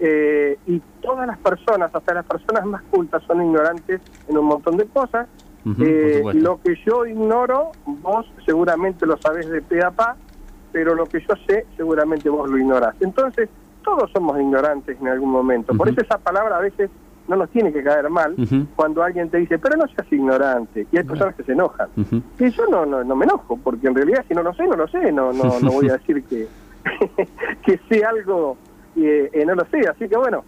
eh, 0.00 0.58
y 0.66 0.80
todas 1.00 1.26
las 1.26 1.38
personas, 1.38 1.94
hasta 1.94 2.14
las 2.14 2.26
personas 2.26 2.66
más 2.66 2.82
cultas, 2.90 3.22
son 3.24 3.42
ignorantes 3.42 4.00
en 4.28 4.36
un 4.36 4.46
montón 4.46 4.76
de 4.76 4.86
cosas. 4.86 5.28
Eh, 5.80 6.22
lo 6.34 6.60
que 6.60 6.76
yo 6.84 7.06
ignoro, 7.06 7.70
vos 7.86 8.26
seguramente 8.44 9.06
lo 9.06 9.16
sabés 9.16 9.48
de 9.48 9.62
pe 9.62 9.82
a 9.82 9.90
pa, 9.90 10.16
pero 10.72 10.94
lo 10.94 11.06
que 11.06 11.20
yo 11.20 11.34
sé, 11.46 11.64
seguramente 11.76 12.28
vos 12.28 12.50
lo 12.50 12.58
ignorás. 12.58 12.94
Entonces, 13.00 13.48
todos 13.82 14.10
somos 14.12 14.38
ignorantes 14.38 15.00
en 15.00 15.08
algún 15.08 15.30
momento. 15.30 15.74
Por 15.74 15.88
eso 15.88 16.00
esa 16.02 16.18
palabra 16.18 16.58
a 16.58 16.60
veces 16.60 16.90
no 17.28 17.36
nos 17.36 17.48
tiene 17.50 17.72
que 17.72 17.82
caer 17.82 18.10
mal 18.10 18.34
cuando 18.76 19.02
alguien 19.02 19.30
te 19.30 19.38
dice, 19.38 19.58
pero 19.58 19.76
no 19.76 19.86
seas 19.88 20.12
ignorante. 20.12 20.86
Y 20.92 20.98
hay 20.98 21.04
personas 21.04 21.34
que 21.34 21.44
se 21.44 21.52
enojan. 21.52 21.88
Y 22.38 22.50
yo 22.50 22.66
no, 22.66 22.84
no, 22.84 23.02
no 23.02 23.16
me 23.16 23.24
enojo, 23.24 23.58
porque 23.62 23.86
en 23.86 23.94
realidad 23.94 24.24
si 24.28 24.34
no 24.34 24.42
lo 24.42 24.52
sé, 24.54 24.66
no 24.66 24.76
lo 24.76 24.88
sé. 24.88 25.12
No, 25.12 25.32
no, 25.32 25.60
no 25.60 25.70
voy 25.70 25.88
a 25.88 25.94
decir 25.94 26.22
que, 26.24 26.46
que 27.66 27.80
sé 27.88 28.04
algo 28.04 28.56
y 28.96 29.06
eh, 29.06 29.30
eh, 29.32 29.44
no 29.44 29.54
lo 29.54 29.64
sé. 29.66 29.80
Así 29.88 30.08
que 30.08 30.16
bueno, 30.16 30.44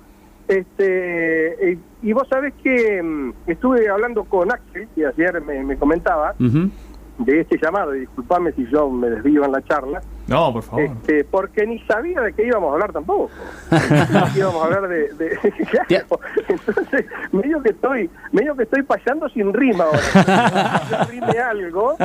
este 0.49 1.71
eh, 1.73 1.79
y 2.03 2.13
vos 2.13 2.29
sabés 2.29 2.55
que 2.63 3.03
mm, 3.03 3.33
estuve 3.47 3.89
hablando 3.89 4.25
con 4.25 4.53
Axel, 4.53 4.89
que 4.95 5.07
ayer 5.07 5.41
me, 5.43 5.65
me 5.65 5.77
comentaba, 5.77 6.35
de 6.39 7.41
este 7.41 7.59
llamado, 7.61 7.95
y 7.95 8.01
disculpame 8.01 8.53
si 8.53 8.67
yo 8.67 8.91
me 8.91 9.09
desvío 9.09 9.45
en 9.45 9.53
la 9.53 9.63
charla, 9.63 10.03
No, 10.27 10.53
por 10.53 10.63
favor. 10.65 10.83
este, 10.83 11.25
porque 11.25 11.67
ni 11.67 11.79
sabía 11.83 12.21
de 12.21 12.33
qué 12.33 12.47
íbamos 12.47 12.71
a 12.71 12.73
hablar 12.75 12.93
tampoco. 12.93 13.31
Íbamos 14.37 14.63
a 14.63 14.65
hablar 14.65 14.89
de... 14.89 15.13
de- 15.15 15.39
claro. 15.89 16.21
Entonces, 16.49 17.07
medio 17.33 17.63
que 17.63 17.71
estoy 17.71 18.11
medio 18.33 18.57
que 18.57 18.65
estoy 18.65 18.83
payando 18.83 19.29
sin 19.29 19.53
rima 19.53 19.85
ahora. 19.85 19.99
Si 20.01 20.91
yo 20.91 21.05
rime 21.11 21.39
algo, 21.39 21.97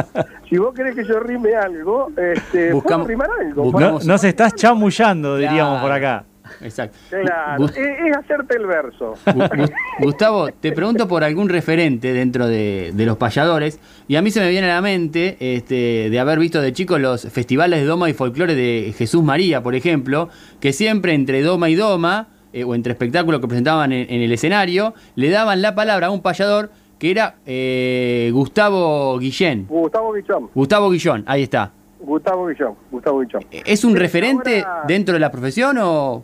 si 0.50 0.58
vos 0.58 0.74
querés 0.74 0.96
que 0.96 1.04
yo 1.06 1.20
rime 1.20 1.56
algo, 1.56 2.10
este, 2.18 2.74
Buscamos- 2.74 3.06
puedo 3.06 3.08
rimar 3.08 3.30
algo. 3.40 3.64
buscamos- 3.64 4.06
No, 4.06 4.14
nos 4.14 4.24
estás 4.24 4.54
chamullando, 4.56 5.38
diríamos 5.38 5.82
por 5.82 5.92
acá. 5.92 6.26
Exacto. 6.62 6.98
Claro, 7.10 7.66
es, 7.66 7.78
es 7.78 8.18
hacerte 8.18 8.58
el 8.58 8.66
verso. 8.66 9.14
Gu- 9.26 9.50
Gu- 9.50 9.72
Gustavo, 10.00 10.50
te 10.52 10.72
pregunto 10.72 11.08
por 11.08 11.24
algún 11.24 11.48
referente 11.50 12.12
dentro 12.14 12.48
de, 12.48 12.92
de 12.94 13.06
los 13.06 13.18
payadores 13.18 13.80
y 14.08 14.16
a 14.18 14.22
mí 14.22 14.32
se 14.32 14.40
me 14.42 14.50
viene 14.50 14.70
a 14.70 14.76
la 14.76 14.82
mente 14.82 15.38
este, 15.40 16.10
de 16.10 16.20
haber 16.20 16.40
visto 16.40 16.62
de 16.62 16.74
chico 16.74 16.98
los 16.98 17.24
festivales 17.30 17.80
de 17.82 17.86
Doma 17.86 18.10
y 18.10 18.14
Folclore 18.14 18.56
de 18.56 18.94
Jesús 18.98 19.24
María, 19.24 19.64
por 19.64 19.76
ejemplo, 19.76 20.30
que 20.60 20.74
siempre 20.74 21.14
entre 21.14 21.42
Doma 21.42 21.70
y 21.70 21.76
Doma, 21.76 22.28
eh, 22.54 22.64
o 22.66 22.76
entre 22.76 22.92
espectáculos 22.92 23.40
que 23.40 23.48
presentaban 23.48 23.92
en, 23.94 24.12
en 24.14 24.22
el 24.22 24.32
escenario, 24.34 24.94
le 25.16 25.30
daban 25.30 25.62
la 25.62 25.74
palabra 25.76 26.08
a 26.08 26.12
un 26.12 26.22
payador 26.22 26.70
que 27.00 27.10
era 27.10 27.36
eh, 27.46 28.30
Gustavo 28.34 29.18
Guillén. 29.18 29.66
Gustavo 29.68 30.12
Guillón, 30.14 30.50
Gustavo 30.54 30.90
Guillón, 30.90 31.24
ahí 31.28 31.44
está. 31.44 31.72
Gustavo 32.00 32.48
Guillón, 32.48 32.74
Gustavo 32.92 33.20
Guillón. 33.20 33.46
¿Es 33.52 33.84
un 33.86 33.96
referente 33.96 34.62
ahora- 34.62 34.84
dentro 34.88 35.14
de 35.14 35.20
la 35.20 35.32
profesión 35.32 35.78
o...? 35.80 36.24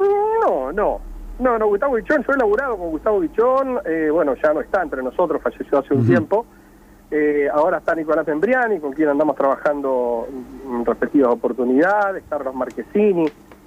No, 0.00 0.72
no. 0.72 1.00
No, 1.38 1.58
no, 1.58 1.68
Gustavo 1.68 1.94
Guichón, 1.94 2.22
yo 2.22 2.34
he 2.34 2.36
laburado 2.36 2.76
con 2.76 2.90
Gustavo 2.90 3.20
Guichón, 3.20 3.80
eh, 3.86 4.10
bueno, 4.12 4.34
ya 4.34 4.52
no 4.52 4.60
está 4.60 4.82
entre 4.82 5.02
nosotros, 5.02 5.40
falleció 5.40 5.78
hace 5.78 5.94
un 5.94 6.06
tiempo. 6.06 6.44
Eh, 7.10 7.48
ahora 7.52 7.78
está 7.78 7.94
Nicolás 7.94 8.26
Membriani, 8.26 8.78
con 8.78 8.92
quien 8.92 9.08
andamos 9.08 9.36
trabajando 9.36 10.28
en 10.30 10.84
repetidas 10.84 11.28
oportunidades, 11.28 12.22
Carlos 12.28 12.54
Marquesini, 12.54 13.26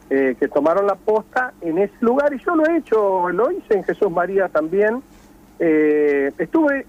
eh, 0.09 0.35
que 0.39 0.47
tomaron 0.47 0.85
la 0.85 0.95
posta 0.95 1.53
en 1.61 1.79
ese 1.79 1.93
lugar 2.01 2.31
y 2.33 2.39
yo 2.39 2.55
lo 2.55 2.65
he 2.67 2.77
hecho, 2.77 3.29
lo 3.29 3.51
hice 3.51 3.73
en 3.73 3.83
Jesús 3.83 4.11
María 4.11 4.47
también. 4.49 5.01
Eh, 5.59 6.31
estuve 6.37 6.85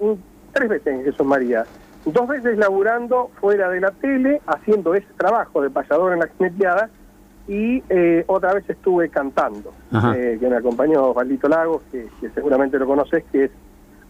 tres 0.52 0.68
veces 0.68 0.86
en 0.86 1.04
Jesús 1.04 1.26
María, 1.26 1.64
dos 2.04 2.28
veces 2.28 2.58
laburando 2.58 3.30
fuera 3.40 3.70
de 3.70 3.80
la 3.80 3.90
tele, 3.90 4.40
haciendo 4.46 4.94
ese 4.94 5.08
trabajo 5.16 5.62
de 5.62 5.70
payador 5.70 6.12
en 6.12 6.20
la 6.20 6.28
jineteada 6.28 6.90
y 7.46 7.82
eh, 7.88 8.24
otra 8.26 8.54
vez 8.54 8.68
estuve 8.68 9.08
cantando, 9.10 9.72
eh, 10.16 10.38
que 10.40 10.48
me 10.48 10.56
acompañó 10.56 11.10
Osvaldito 11.10 11.48
Lagos, 11.48 11.82
que, 11.92 12.06
que 12.20 12.30
seguramente 12.30 12.78
lo 12.78 12.86
conoces, 12.86 13.24
que 13.30 13.44
es 13.44 13.50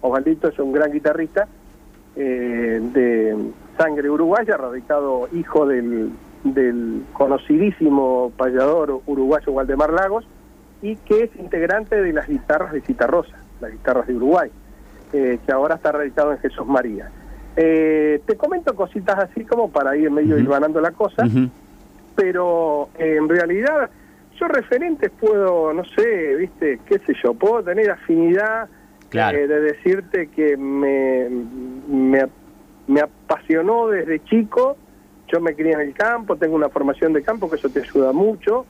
Osvaldito 0.01 0.49
es 0.49 0.59
un 0.59 0.73
gran 0.73 0.93
guitarrista 0.93 1.49
eh, 2.17 2.81
de 2.93 3.37
sangre 3.77 4.09
uruguaya, 4.09 4.57
radicado 4.57 5.29
hijo 5.33 5.67
del, 5.67 6.11
del 6.45 7.03
conocidísimo 7.13 8.33
payador 8.37 9.01
uruguayo 9.07 9.53
Waldemar 9.53 9.93
Lagos, 9.93 10.25
y 10.81 10.97
que 10.97 11.25
es 11.25 11.37
integrante 11.37 12.01
de 12.01 12.13
las 12.13 12.29
guitarras 12.29 12.73
de 12.73 12.83
Citarrosa, 12.83 13.37
las 13.61 13.73
guitarras 13.73 14.07
de 14.07 14.15
Uruguay, 14.15 14.51
eh, 15.13 15.39
que 15.45 15.53
ahora 15.53 15.77
está 15.77 15.93
radicado 15.93 16.33
en 16.33 16.39
Jesús 16.39 16.67
María. 16.67 17.11
Eh, 17.57 18.21
te 18.27 18.37
comento 18.37 18.75
cositas 18.75 19.17
así 19.19 19.45
como 19.45 19.71
para 19.71 19.97
ir 19.97 20.11
medio 20.11 20.37
hilvanando 20.37 20.81
la 20.81 20.91
cosa 20.91 21.25
Ujú. 21.25 21.49
Pero 22.15 22.91
eh, 22.99 23.17
en 23.19 23.29
realidad 23.29 23.91
yo 24.39 24.49
referentes 24.49 25.11
puedo, 25.11 25.73
no 25.73 25.85
sé, 25.85 26.35
viste, 26.37 26.81
qué 26.87 26.99
sé 27.01 27.15
yo, 27.23 27.35
puedo 27.35 27.63
tener 27.63 27.91
afinidad 27.91 28.69
Claro. 29.09 29.39
eh, 29.39 29.47
de 29.47 29.61
decirte 29.61 30.29
que 30.29 30.57
me, 30.57 31.29
me, 31.89 32.25
me 32.89 33.01
apasionó 33.01 33.87
desde 33.89 34.25
chico, 34.25 34.77
yo 35.33 35.41
me 35.41 35.55
crié 35.55 35.73
en 35.73 35.81
el 35.81 35.95
campo, 35.95 36.37
tengo 36.37 36.57
una 36.57 36.69
formación 36.69 37.13
de 37.13 37.23
campo, 37.23 37.49
que 37.49 37.57
eso 37.57 37.69
te 37.69 37.81
ayuda 37.81 38.13
mucho, 38.13 38.67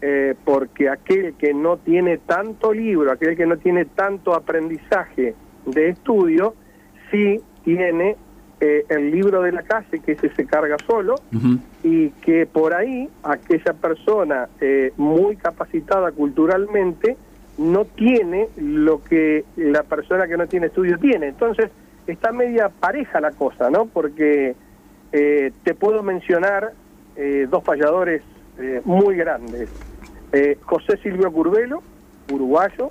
eh, 0.00 0.34
porque 0.44 0.88
aquel 0.88 1.34
que 1.34 1.52
no 1.52 1.76
tiene 1.76 2.18
tanto 2.18 2.72
libro, 2.72 3.12
aquel 3.12 3.36
que 3.36 3.46
no 3.46 3.56
tiene 3.58 3.84
tanto 3.84 4.34
aprendizaje 4.34 5.34
de 5.66 5.88
estudio, 5.90 6.54
sí 7.10 7.40
tiene 7.62 8.16
eh, 8.60 8.84
el 8.88 9.10
libro 9.10 9.42
de 9.42 9.52
la 9.52 9.62
calle, 9.62 10.00
que 10.00 10.12
ese 10.12 10.30
se 10.34 10.46
carga 10.46 10.78
solo, 10.86 11.16
Ujú. 11.34 11.58
Y 11.82 12.10
que 12.24 12.46
por 12.46 12.74
ahí 12.74 13.08
aquella 13.22 13.72
persona 13.72 14.48
eh, 14.60 14.92
muy 14.96 15.36
capacitada 15.36 16.12
culturalmente 16.12 17.16
no 17.58 17.84
tiene 17.86 18.48
lo 18.56 19.02
que 19.02 19.44
la 19.56 19.82
persona 19.82 20.26
que 20.26 20.36
no 20.36 20.46
tiene 20.46 20.66
estudio 20.66 20.98
tiene. 20.98 21.28
Entonces 21.28 21.70
está 22.06 22.32
media 22.32 22.68
pareja 22.68 23.20
la 23.20 23.32
cosa, 23.32 23.68
¿no? 23.70 23.86
Porque 23.86 24.54
eh, 25.12 25.52
te 25.64 25.74
puedo 25.74 26.02
mencionar 26.02 26.72
eh, 27.16 27.46
dos 27.50 27.62
payadores 27.64 28.22
eh, 28.58 28.80
muy 28.84 29.16
grandes. 29.16 29.68
Eh, 30.32 30.58
José 30.62 30.96
Silvio 31.02 31.30
Curvelo, 31.32 31.82
uruguayo, 32.30 32.90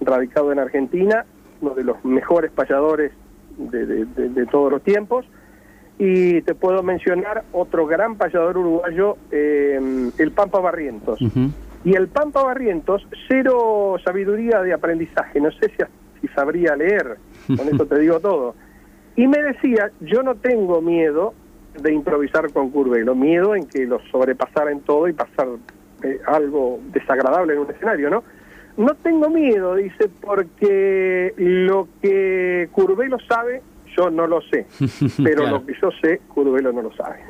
radicado 0.00 0.50
en 0.52 0.58
Argentina, 0.58 1.24
uno 1.60 1.74
de 1.74 1.84
los 1.84 2.04
mejores 2.04 2.50
payadores 2.50 3.12
de- 3.56 4.04
de 4.06 4.46
todos 4.46 4.72
los 4.72 4.82
tiempos. 4.82 5.26
Y 6.04 6.42
te 6.42 6.56
puedo 6.56 6.82
mencionar 6.82 7.44
otro 7.52 7.86
gran 7.86 8.16
payador 8.16 8.58
uruguayo, 8.58 9.18
eh, 9.30 10.10
el 10.18 10.32
Pampa 10.32 10.58
Barrientos. 10.58 11.20
Y 11.84 11.94
el 11.94 12.08
Pampa 12.08 12.42
Barrientos, 12.42 13.06
cero 13.28 13.94
sabiduría 14.04 14.62
de 14.62 14.72
aprendizaje, 14.72 15.40
no 15.40 15.52
sé 15.52 15.68
si, 15.68 15.76
si 16.20 16.26
sabría 16.34 16.74
leer, 16.74 17.18
con 17.46 17.68
eso 17.68 17.86
te 17.86 18.00
digo 18.00 18.18
todo. 18.18 18.56
Y 19.14 19.28
me 19.28 19.40
decía, 19.44 19.92
yo 20.00 20.24
no 20.24 20.34
tengo 20.34 20.82
miedo 20.82 21.34
de 21.80 21.92
improvisar 21.92 22.52
con 22.52 22.70
Curvelo, 22.70 23.14
miedo 23.14 23.54
en 23.54 23.68
que 23.68 23.86
lo 23.86 24.00
sobrepasara 24.10 24.72
en 24.72 24.80
todo 24.80 25.06
y 25.06 25.12
pasar 25.12 25.46
eh, 26.02 26.18
algo 26.26 26.80
desagradable 26.92 27.52
en 27.52 27.60
un 27.60 27.70
escenario, 27.70 28.10
¿no? 28.10 28.24
No 28.76 28.96
tengo 28.96 29.30
miedo, 29.30 29.76
dice, 29.76 30.10
porque 30.20 31.32
lo 31.36 31.86
que 32.00 32.68
Curvelo 32.72 33.18
sabe, 33.20 33.62
yo 33.96 34.10
no 34.10 34.26
lo 34.26 34.40
sé, 34.42 34.66
pero 35.22 35.42
Claro. 35.42 35.58
lo 35.58 35.66
que 35.66 35.74
yo 35.80 35.90
sé, 36.00 36.20
Curvelo 36.28 36.72
no 36.72 36.82
lo 36.82 36.92
sabe. 36.94 37.20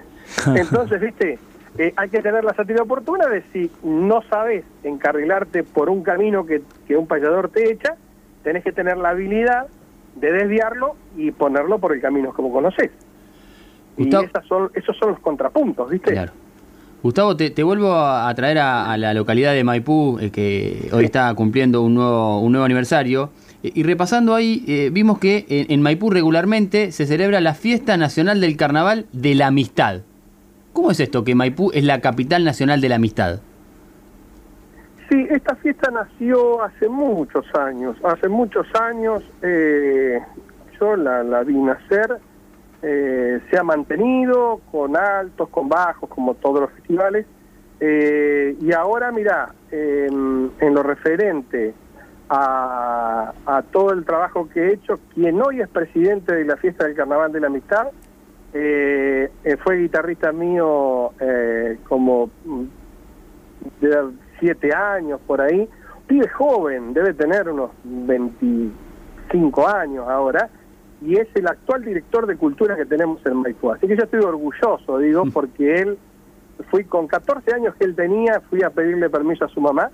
Entonces, 0.59 1.01
viste, 1.01 1.39
eh, 1.79 1.93
hay 1.97 2.09
que 2.09 2.21
tener 2.23 2.45
la 2.45 2.55
sátira 2.55 2.83
oportuna 2.83 3.27
de 3.29 3.43
si 3.53 3.71
no 3.83 4.23
sabes 4.31 4.65
encarrilarte 4.85 5.63
por 5.65 5.89
un 5.91 6.03
camino 6.03 6.45
que, 6.47 6.63
que 6.87 6.97
un 6.97 7.07
payador 7.07 7.49
te 7.49 7.71
echa, 7.71 7.97
tenés 8.43 8.63
que 8.65 8.73
tener 8.73 8.97
la 8.99 9.11
habilidad 9.11 9.67
de 10.17 10.33
desviarlo 10.33 10.97
y 11.17 11.31
ponerlo 11.31 11.79
por 11.79 11.93
el 11.95 12.01
camino 12.01 12.33
como 12.33 12.53
conoces. 12.53 12.91
Y 13.97 14.09
esas 14.09 14.45
son, 14.47 14.71
esos 14.75 14.97
son 14.97 15.11
los 15.11 15.21
contrapuntos, 15.21 15.91
¿viste? 15.91 16.13
Claro. 16.13 16.33
Gustavo, 17.03 17.37
te, 17.37 17.63
vuelvo 17.65 17.97
a 17.97 18.33
traer 18.37 18.59
a, 18.59 18.97
la 18.97 19.13
localidad 19.13 19.53
de 19.55 19.65
Maipú, 19.65 20.19
eh, 20.21 20.31
que 20.31 20.89
hoy 20.93 21.05
está 21.05 21.35
cumpliendo 21.35 21.83
un 21.83 21.95
nuevo, 21.95 22.41
un 22.41 22.53
nuevo 22.53 22.65
aniversario. 22.65 23.31
Eh, 23.65 23.73
y 23.75 23.83
repasando 23.83 24.37
ahí, 24.37 24.65
eh, 24.69 24.91
vimos 24.93 25.19
que 25.19 25.45
en, 25.49 25.83
Maipú 25.83 26.11
regularmente 26.11 26.93
se 26.93 27.07
celebra 27.07 27.41
la 27.41 27.55
Fiesta 27.55 27.97
Nacional 27.97 28.41
del 28.41 28.57
Carnaval 28.57 29.07
de 29.13 29.35
la 29.35 29.49
Amistad. 29.49 30.03
¿Cómo 30.73 30.93
es 30.93 31.01
esto 31.01 31.25
que 31.25 31.35
Maipú 31.35 31.73
es 31.75 31.83
la 31.83 32.01
capital 32.01 32.45
nacional 32.45 32.81
de 32.81 32.89
la 32.89 32.95
amistad? 32.95 33.41
Sí, 35.11 35.27
esta 35.29 35.57
fiesta 35.57 35.91
nació 35.91 36.63
hace 36.63 36.89
muchos 36.89 37.45
años. 37.59 37.97
Hace 38.05 38.29
muchos 38.29 38.67
años 38.81 39.23
yo 40.81 40.97
la, 40.97 41.23
la 41.25 41.43
vi 41.43 41.55
nacer 41.55 42.21
eh, 42.83 43.41
se 43.49 43.59
ha 43.59 43.63
mantenido 43.63 44.61
con 44.73 44.97
altos, 44.97 45.49
con 45.51 45.69
bajos, 45.69 46.09
como 46.09 46.35
todos 46.35 46.63
los 46.63 46.71
festivales. 46.73 47.27
Eh, 47.79 48.57
y 48.61 48.73
ahora, 48.73 49.13
mira, 49.13 49.55
en 49.71 50.75
lo 50.75 50.83
referente 50.83 51.75
a, 52.29 53.33
todo 53.71 53.93
el 53.93 54.05
trabajo 54.05 54.49
que 54.49 54.61
he 54.61 54.73
hecho, 54.75 54.99
quien 55.15 55.41
hoy 55.41 55.61
es 55.61 55.69
presidente 55.69 56.35
de 56.35 56.45
la 56.45 56.57
fiesta 56.57 56.85
del 56.85 56.97
Carnaval 56.97 57.33
de 57.33 57.41
la 57.41 57.47
Amistad, 57.47 57.89
eh, 58.53 59.31
fue 59.63 59.79
guitarrista 59.79 60.33
mío 60.33 61.13
como 61.89 62.31
mm, 62.45 62.65
de 63.81 64.11
siete 64.41 64.75
años 64.75 65.21
por 65.27 65.41
ahí, 65.41 65.69
pibe 66.07 66.29
joven, 66.29 66.93
debe 66.93 67.15
tener 67.15 67.49
unos 67.49 67.71
25 67.85 69.69
años 69.69 70.09
ahora, 70.09 70.51
y 71.05 71.17
es 71.17 71.29
el 71.35 71.47
actual 71.49 71.85
director 71.85 72.27
de 72.27 72.37
cultura 72.37 72.77
que 72.77 72.87
tenemos 72.87 73.25
en 73.27 73.37
Maipú. 73.37 73.73
Así 73.73 73.87
que 73.87 73.97
yo 73.97 74.05
estoy 74.05 74.21
orgulloso, 74.21 74.99
digo, 74.99 75.25
mm. 75.25 75.31
porque 75.33 75.81
él, 75.81 75.99
fui 76.71 76.85
con 76.85 77.09
14 77.09 77.55
años 77.55 77.75
que 77.75 77.85
él 77.85 77.97
tenía, 77.97 78.41
fui 78.49 78.63
a 78.63 78.71
pedirle 78.71 79.11
permiso 79.11 79.45
a 79.45 79.49
su 79.49 79.61
mamá 79.61 79.91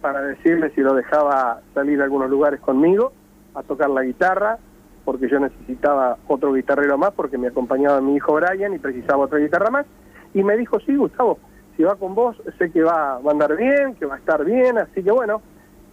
para 0.00 0.22
decirle 0.22 0.70
si 0.74 0.80
lo 0.80 0.94
dejaba 0.94 1.60
salir 1.74 2.00
a 2.00 2.04
algunos 2.04 2.30
lugares 2.30 2.60
conmigo 2.60 3.12
a 3.54 3.62
tocar 3.62 3.90
la 3.90 4.02
guitarra, 4.02 4.58
porque 5.04 5.28
yo 5.28 5.40
necesitaba 5.40 6.18
otro 6.26 6.52
guitarrero 6.52 6.98
más, 6.98 7.12
porque 7.12 7.38
me 7.38 7.48
acompañaba 7.48 8.00
mi 8.00 8.16
hijo 8.16 8.34
Brian 8.34 8.74
y 8.74 8.78
precisaba 8.78 9.24
otra 9.24 9.38
guitarra 9.38 9.70
más. 9.70 9.86
Y 10.34 10.42
me 10.42 10.56
dijo, 10.56 10.78
sí, 10.80 10.94
Gustavo, 10.94 11.38
si 11.76 11.82
va 11.82 11.96
con 11.96 12.14
vos, 12.14 12.36
sé 12.58 12.70
que 12.70 12.82
va, 12.82 13.18
va 13.18 13.30
a 13.30 13.32
andar 13.32 13.56
bien, 13.56 13.94
que 13.94 14.06
va 14.06 14.16
a 14.16 14.18
estar 14.18 14.44
bien, 14.44 14.78
así 14.78 15.02
que 15.02 15.10
bueno, 15.10 15.40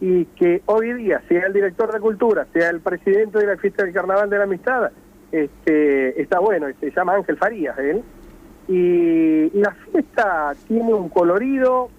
y 0.05 0.25
que 0.35 0.61
hoy 0.65 0.91
día 0.95 1.21
sea 1.29 1.47
el 1.47 1.53
director 1.53 1.89
de 1.93 2.01
cultura, 2.01 2.45
sea 2.51 2.69
el 2.71 2.81
presidente 2.81 3.39
de 3.39 3.47
la 3.47 3.55
fiesta 3.55 3.85
del 3.85 3.93
Carnaval 3.93 4.29
de 4.29 4.37
la 4.37 4.43
Amistad, 4.43 4.91
este, 5.31 6.21
está 6.21 6.39
bueno, 6.39 6.67
se 6.77 6.91
llama 6.91 7.13
Ángel 7.13 7.37
Farías 7.37 7.79
él, 7.79 8.03
y 8.67 9.49
la 9.57 9.71
fiesta 9.71 10.55
tiene 10.67 10.93
un 10.93 11.07
colorido 11.07 11.89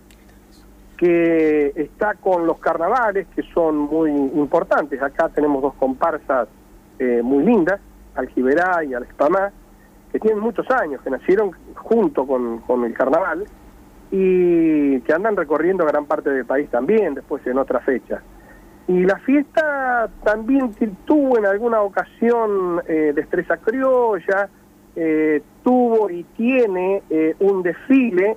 que 0.98 1.72
está 1.76 2.12
con 2.16 2.46
los 2.46 2.58
carnavales, 2.58 3.26
que 3.34 3.42
son 3.54 3.78
muy 3.78 4.10
importantes. 4.10 5.00
Acá 5.00 5.30
tenemos 5.30 5.62
dos 5.62 5.72
comparsas 5.76 6.48
eh, 6.98 7.22
muy 7.24 7.42
lindas, 7.42 7.80
Algiberá 8.16 8.84
y 8.84 8.92
Alespamá, 8.92 9.50
que 10.12 10.20
tienen 10.20 10.40
muchos 10.40 10.70
años, 10.70 11.00
que 11.00 11.08
nacieron 11.08 11.52
junto 11.74 12.26
con, 12.26 12.58
con 12.58 12.84
el 12.84 12.92
carnaval, 12.92 13.46
y 14.10 15.00
que 15.00 15.12
andan 15.12 15.36
recorriendo 15.36 15.84
gran 15.84 16.06
parte 16.06 16.30
del 16.30 16.44
país 16.44 16.68
también, 16.70 17.14
después 17.14 17.46
en 17.46 17.58
otra 17.58 17.80
fecha. 17.80 18.22
Y 18.86 19.02
la 19.04 19.18
fiesta 19.20 20.10
también 20.24 20.74
tuvo 21.06 21.38
en 21.38 21.46
alguna 21.46 21.80
ocasión 21.80 22.82
eh, 22.86 23.12
destreza 23.14 23.56
criolla, 23.56 24.48
eh, 24.94 25.42
tuvo 25.62 26.10
y 26.10 26.22
tiene 26.36 27.02
eh, 27.08 27.34
un 27.40 27.62
desfile 27.62 28.36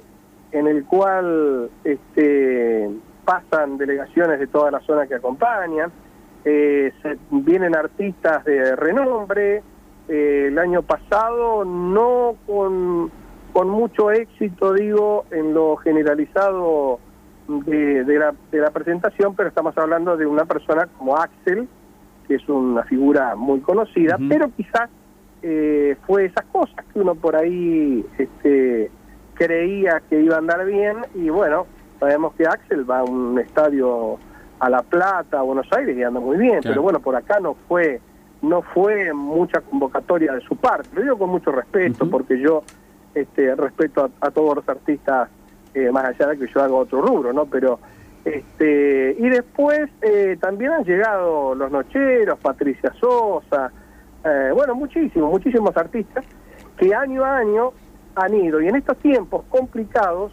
en 0.53 0.67
el 0.67 0.85
cual 0.85 1.69
este, 1.83 2.89
pasan 3.25 3.77
delegaciones 3.77 4.39
de 4.39 4.47
toda 4.47 4.71
la 4.71 4.79
zona 4.81 5.05
que 5.05 5.15
acompañan, 5.15 5.91
se, 6.43 6.93
vienen 7.29 7.75
artistas 7.75 8.45
de 8.45 8.73
renombre, 8.77 9.61
el 10.07 10.57
año 10.57 10.81
pasado 10.81 11.65
no 11.65 12.37
con 12.47 13.11
con 13.57 13.69
mucho 13.69 14.11
éxito, 14.11 14.71
digo, 14.73 15.25
en 15.31 15.55
lo 15.55 15.77
generalizado 15.77 16.99
de, 17.47 18.03
la, 18.05 18.35
de 18.51 18.59
la 18.59 18.69
presentación, 18.69 19.35
pero 19.35 19.49
estamos 19.49 19.75
hablando 19.79 20.15
de 20.15 20.27
una 20.27 20.45
persona 20.45 20.87
como 20.95 21.17
Axel, 21.17 21.67
que 22.27 22.35
es 22.35 22.47
una 22.47 22.83
figura 22.83 23.35
muy 23.35 23.59
conocida, 23.61 24.19
pero 24.29 24.51
quizás 24.55 24.91
eh, 25.41 25.97
fue 26.05 26.25
esas 26.25 26.45
cosas 26.51 26.85
que 26.93 26.99
uno 26.99 27.15
por 27.15 27.35
ahí 27.35 28.05
este, 28.19 28.91
creía 29.33 30.03
que 30.07 30.21
iba 30.21 30.35
a 30.35 30.37
andar 30.37 30.63
bien 30.63 30.97
y 31.15 31.29
bueno, 31.29 31.65
sabemos 31.99 32.35
que 32.35 32.45
Axel 32.45 32.87
va 32.87 32.99
a 32.99 33.05
un 33.05 33.39
estadio 33.39 34.19
a 34.59 34.69
La 34.69 34.83
Plata, 34.83 35.39
a 35.39 35.41
Buenos 35.41 35.67
Aires 35.75 35.97
y 35.97 36.03
anda 36.03 36.19
muy 36.19 36.37
bien, 36.37 36.59
pero 36.61 36.83
bueno, 36.83 36.99
por 36.99 37.15
acá 37.15 37.39
no 37.39 37.55
fue 37.67 38.01
no 38.39 38.61
fue 38.61 39.11
mucha 39.13 39.61
convocatoria 39.61 40.33
de 40.33 40.41
su 40.41 40.55
parte, 40.57 40.89
lo 40.93 41.01
digo 41.01 41.17
con 41.17 41.31
mucho 41.31 41.51
respeto 41.51 42.07
porque 42.07 42.39
yo 42.39 42.61
este, 43.21 43.55
respeto 43.55 44.09
a, 44.21 44.31
todos 44.31 44.57
los 44.57 44.69
artistas, 44.69 45.29
eh, 45.73 45.91
más 45.91 46.05
allá 46.05 46.27
de 46.27 46.37
que 46.37 46.51
yo 46.53 46.61
haga 46.61 46.73
otro 46.73 47.01
rubro, 47.01 47.33
¿no? 47.33 47.45
Pero, 47.45 47.79
este, 48.25 49.15
y 49.17 49.29
después 49.29 49.89
eh, 50.01 50.37
también 50.39 50.71
han 50.71 50.83
llegado 50.83 51.55
los 51.55 51.71
Nocheros, 51.71 52.37
Patricia 52.39 52.93
Sosa, 52.99 53.71
eh, 54.23 54.51
bueno, 54.53 54.75
muchísimos, 54.75 55.31
muchísimos 55.31 55.75
artistas 55.77 56.25
que 56.77 56.93
año 56.93 57.23
a 57.23 57.37
año 57.37 57.71
han 58.15 58.33
ido. 58.33 58.61
Y 58.61 58.67
en 58.67 58.75
estos 58.75 58.97
tiempos 58.97 59.45
complicados, 59.49 60.31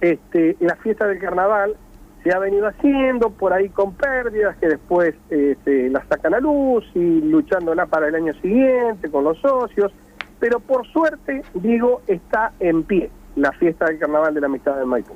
este, 0.00 0.56
la 0.60 0.76
fiesta 0.76 1.06
del 1.06 1.18
carnaval 1.18 1.76
se 2.22 2.32
ha 2.32 2.38
venido 2.38 2.68
haciendo 2.68 3.30
por 3.30 3.52
ahí 3.52 3.68
con 3.68 3.94
pérdidas 3.94 4.56
que 4.58 4.68
después 4.68 5.14
este, 5.28 5.90
las 5.90 6.06
sacan 6.06 6.34
a 6.34 6.40
luz 6.40 6.84
y 6.94 7.20
luchándola 7.20 7.86
para 7.86 8.08
el 8.08 8.14
año 8.14 8.32
siguiente 8.34 9.10
con 9.10 9.24
los 9.24 9.38
socios 9.38 9.92
pero 10.42 10.58
por 10.58 10.84
suerte, 10.88 11.42
digo, 11.54 12.02
está 12.08 12.52
en 12.58 12.82
pie 12.82 13.10
la 13.36 13.52
fiesta 13.52 13.84
del 13.84 14.00
Carnaval 14.00 14.34
de 14.34 14.40
la 14.40 14.48
Amistad 14.48 14.76
de 14.76 14.84
Maipú. 14.84 15.12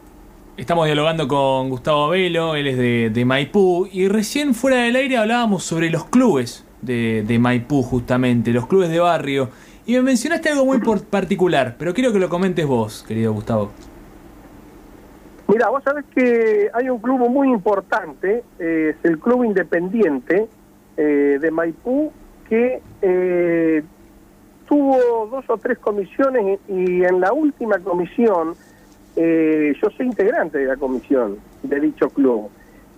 Estamos 0.56 0.86
dialogando 0.86 1.26
con 1.26 1.68
Gustavo 1.68 2.10
Velo, 2.10 2.54
él 2.54 2.68
es 2.68 3.12
de, 3.12 3.24
Maipú, 3.24 3.88
y 3.90 4.06
recién 4.06 4.54
fuera 4.54 4.84
del 4.84 4.94
aire 4.94 5.16
hablábamos 5.16 5.64
sobre 5.64 5.90
los 5.90 6.04
clubes 6.04 6.64
de, 6.80 7.38
Maipú, 7.40 7.82
justamente, 7.82 8.52
los 8.52 8.68
clubes 8.68 8.88
de 8.88 9.00
barrio, 9.00 9.48
y 9.84 9.94
me 9.94 10.02
mencionaste 10.02 10.50
algo 10.50 10.64
muy 10.64 10.78
particular, 11.10 11.74
pero 11.76 11.92
quiero 11.92 12.12
que 12.12 12.20
lo 12.20 12.28
comentes 12.28 12.64
vos, 12.64 13.04
querido 13.08 13.32
Gustavo. 13.32 13.72
Mira, 15.48 15.70
vos 15.70 15.82
sabés 15.82 16.04
que 16.14 16.70
hay 16.72 16.88
un 16.88 17.00
club 17.00 17.28
muy 17.28 17.48
importante, 17.48 18.44
es 18.60 18.94
el 19.02 19.18
Club 19.18 19.42
Independiente 19.42 20.46
eh, 20.96 21.38
de 21.40 21.50
Maipú, 21.50 22.12
que 22.48 22.80
eh, 23.02 23.82
tuvo 24.66 25.26
dos 25.30 25.44
o 25.48 25.56
tres 25.58 25.78
comisiones 25.78 26.58
y 26.68 27.04
en 27.04 27.20
la 27.20 27.32
última 27.32 27.78
comisión, 27.78 28.54
eh, 29.16 29.74
yo 29.80 29.90
soy 29.90 30.06
integrante 30.06 30.58
de 30.58 30.66
la 30.66 30.76
comisión 30.76 31.38
de 31.62 31.80
dicho 31.80 32.10
club. 32.10 32.50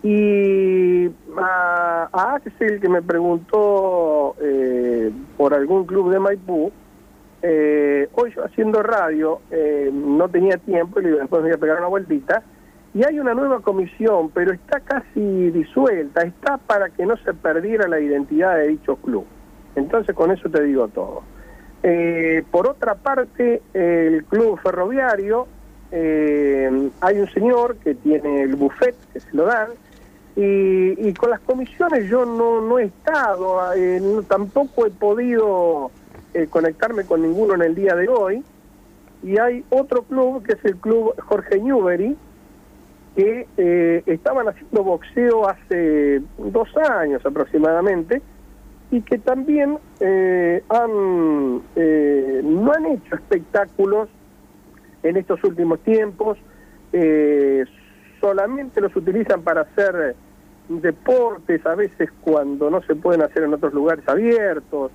Y 0.03 1.07
a, 1.37 2.09
a 2.13 2.35
Axel, 2.35 2.81
que 2.81 2.89
me 2.89 3.03
preguntó 3.03 4.37
eh, 4.41 5.11
por 5.37 5.55
algún 5.55 5.87
club 5.87 6.11
de 6.11 6.19
Maipú, 6.19 6.73
eh, 7.43 8.09
hoy 8.15 8.33
yo 8.35 8.45
haciendo 8.45 8.83
radio 8.83 9.41
no 9.93 10.29
tenía 10.29 10.57
tiempo 10.57 11.01
y 11.01 11.05
después 11.05 11.43
me 11.43 11.49
voy 11.49 11.57
a 11.57 11.61
pegar 11.61 11.79
una 11.79 11.89
vueltita. 11.89 12.43
Y 12.95 13.05
hay 13.05 13.21
una 13.21 13.35
nueva 13.35 13.61
comisión, 13.61 14.31
pero 14.31 14.53
está 14.53 14.81
casi 14.81 15.51
disuelta, 15.51 16.23
está 16.23 16.57
para 16.57 16.89
que 16.89 17.05
no 17.05 17.17
se 17.19 17.35
perdiera 17.35 17.87
la 17.87 18.01
identidad 18.01 18.57
de 18.57 18.69
dicho 18.69 18.97
club. 18.97 19.27
Entonces 19.77 20.17
con 20.17 20.31
eso 20.31 20.49
te 20.49 20.63
digo 20.63 20.89
todo. 20.89 21.23
Eh, 21.83 22.43
por 22.51 22.69
otra 22.69 22.95
parte, 22.95 23.63
el 23.73 24.25
club 24.25 24.59
ferroviario, 24.61 25.47
eh, 25.93 26.91
hay 27.01 27.19
un 27.19 27.29
señor 27.31 27.77
que 27.77 27.95
tiene 27.95 28.43
el 28.43 28.57
buffet, 28.57 28.97
que 29.13 29.21
se 29.21 29.29
lo 29.33 29.47
dan, 29.47 29.71
y, 30.35 31.13
con 31.15 31.31
las 31.31 31.41
comisiones 31.41 32.09
yo 32.09 32.25
no, 32.25 32.61
no 32.61 32.79
he 32.79 32.85
estado, 32.85 33.75
eh, 33.75 34.01
tampoco 34.29 34.87
he 34.87 34.91
podido 34.91 35.91
conectarme 36.51 37.05
con 37.05 37.23
ninguno 37.23 37.55
en 37.55 37.63
el 37.63 37.75
día 37.75 37.97
de 37.97 38.09
hoy, 38.09 38.45
y 39.25 39.39
hay 39.39 39.65
otro 39.71 40.03
club 40.03 40.45
que 40.45 40.53
es 40.53 40.65
el 40.65 40.77
club 40.77 41.13
Jorge 41.23 41.59
Newbery, 41.59 42.17
que 43.17 43.49
estaban 44.07 44.49
haciendo 44.49 44.85
boxeo 44.85 45.49
hace 45.49 46.23
dos 46.39 46.69
años 46.77 47.25
aproximadamente, 47.27 48.23
y 48.91 49.03
que 49.03 49.19
también 49.19 49.79
eh, 50.01 50.63
han, 50.69 51.63
eh, 51.77 52.41
no 52.45 52.73
han 52.73 52.87
hecho 52.87 53.15
espectáculos 53.15 54.09
en 55.03 55.17
estos 55.17 55.43
últimos 55.45 55.81
tiempos, 55.81 56.39
eh, 56.93 57.65
solamente 58.21 58.81
los 58.81 58.95
utilizan 58.97 59.43
para 59.43 59.63
hacer 59.63 60.17
deportes, 60.69 61.65
a 61.67 61.75
veces 61.75 62.11
cuando 62.21 62.71
no 62.71 62.83
se 62.83 62.95
pueden 62.95 63.23
hacer 63.23 63.45
en 63.45 63.55
otros 63.55 63.73
lugares 63.73 64.07
abiertos. 64.09 64.91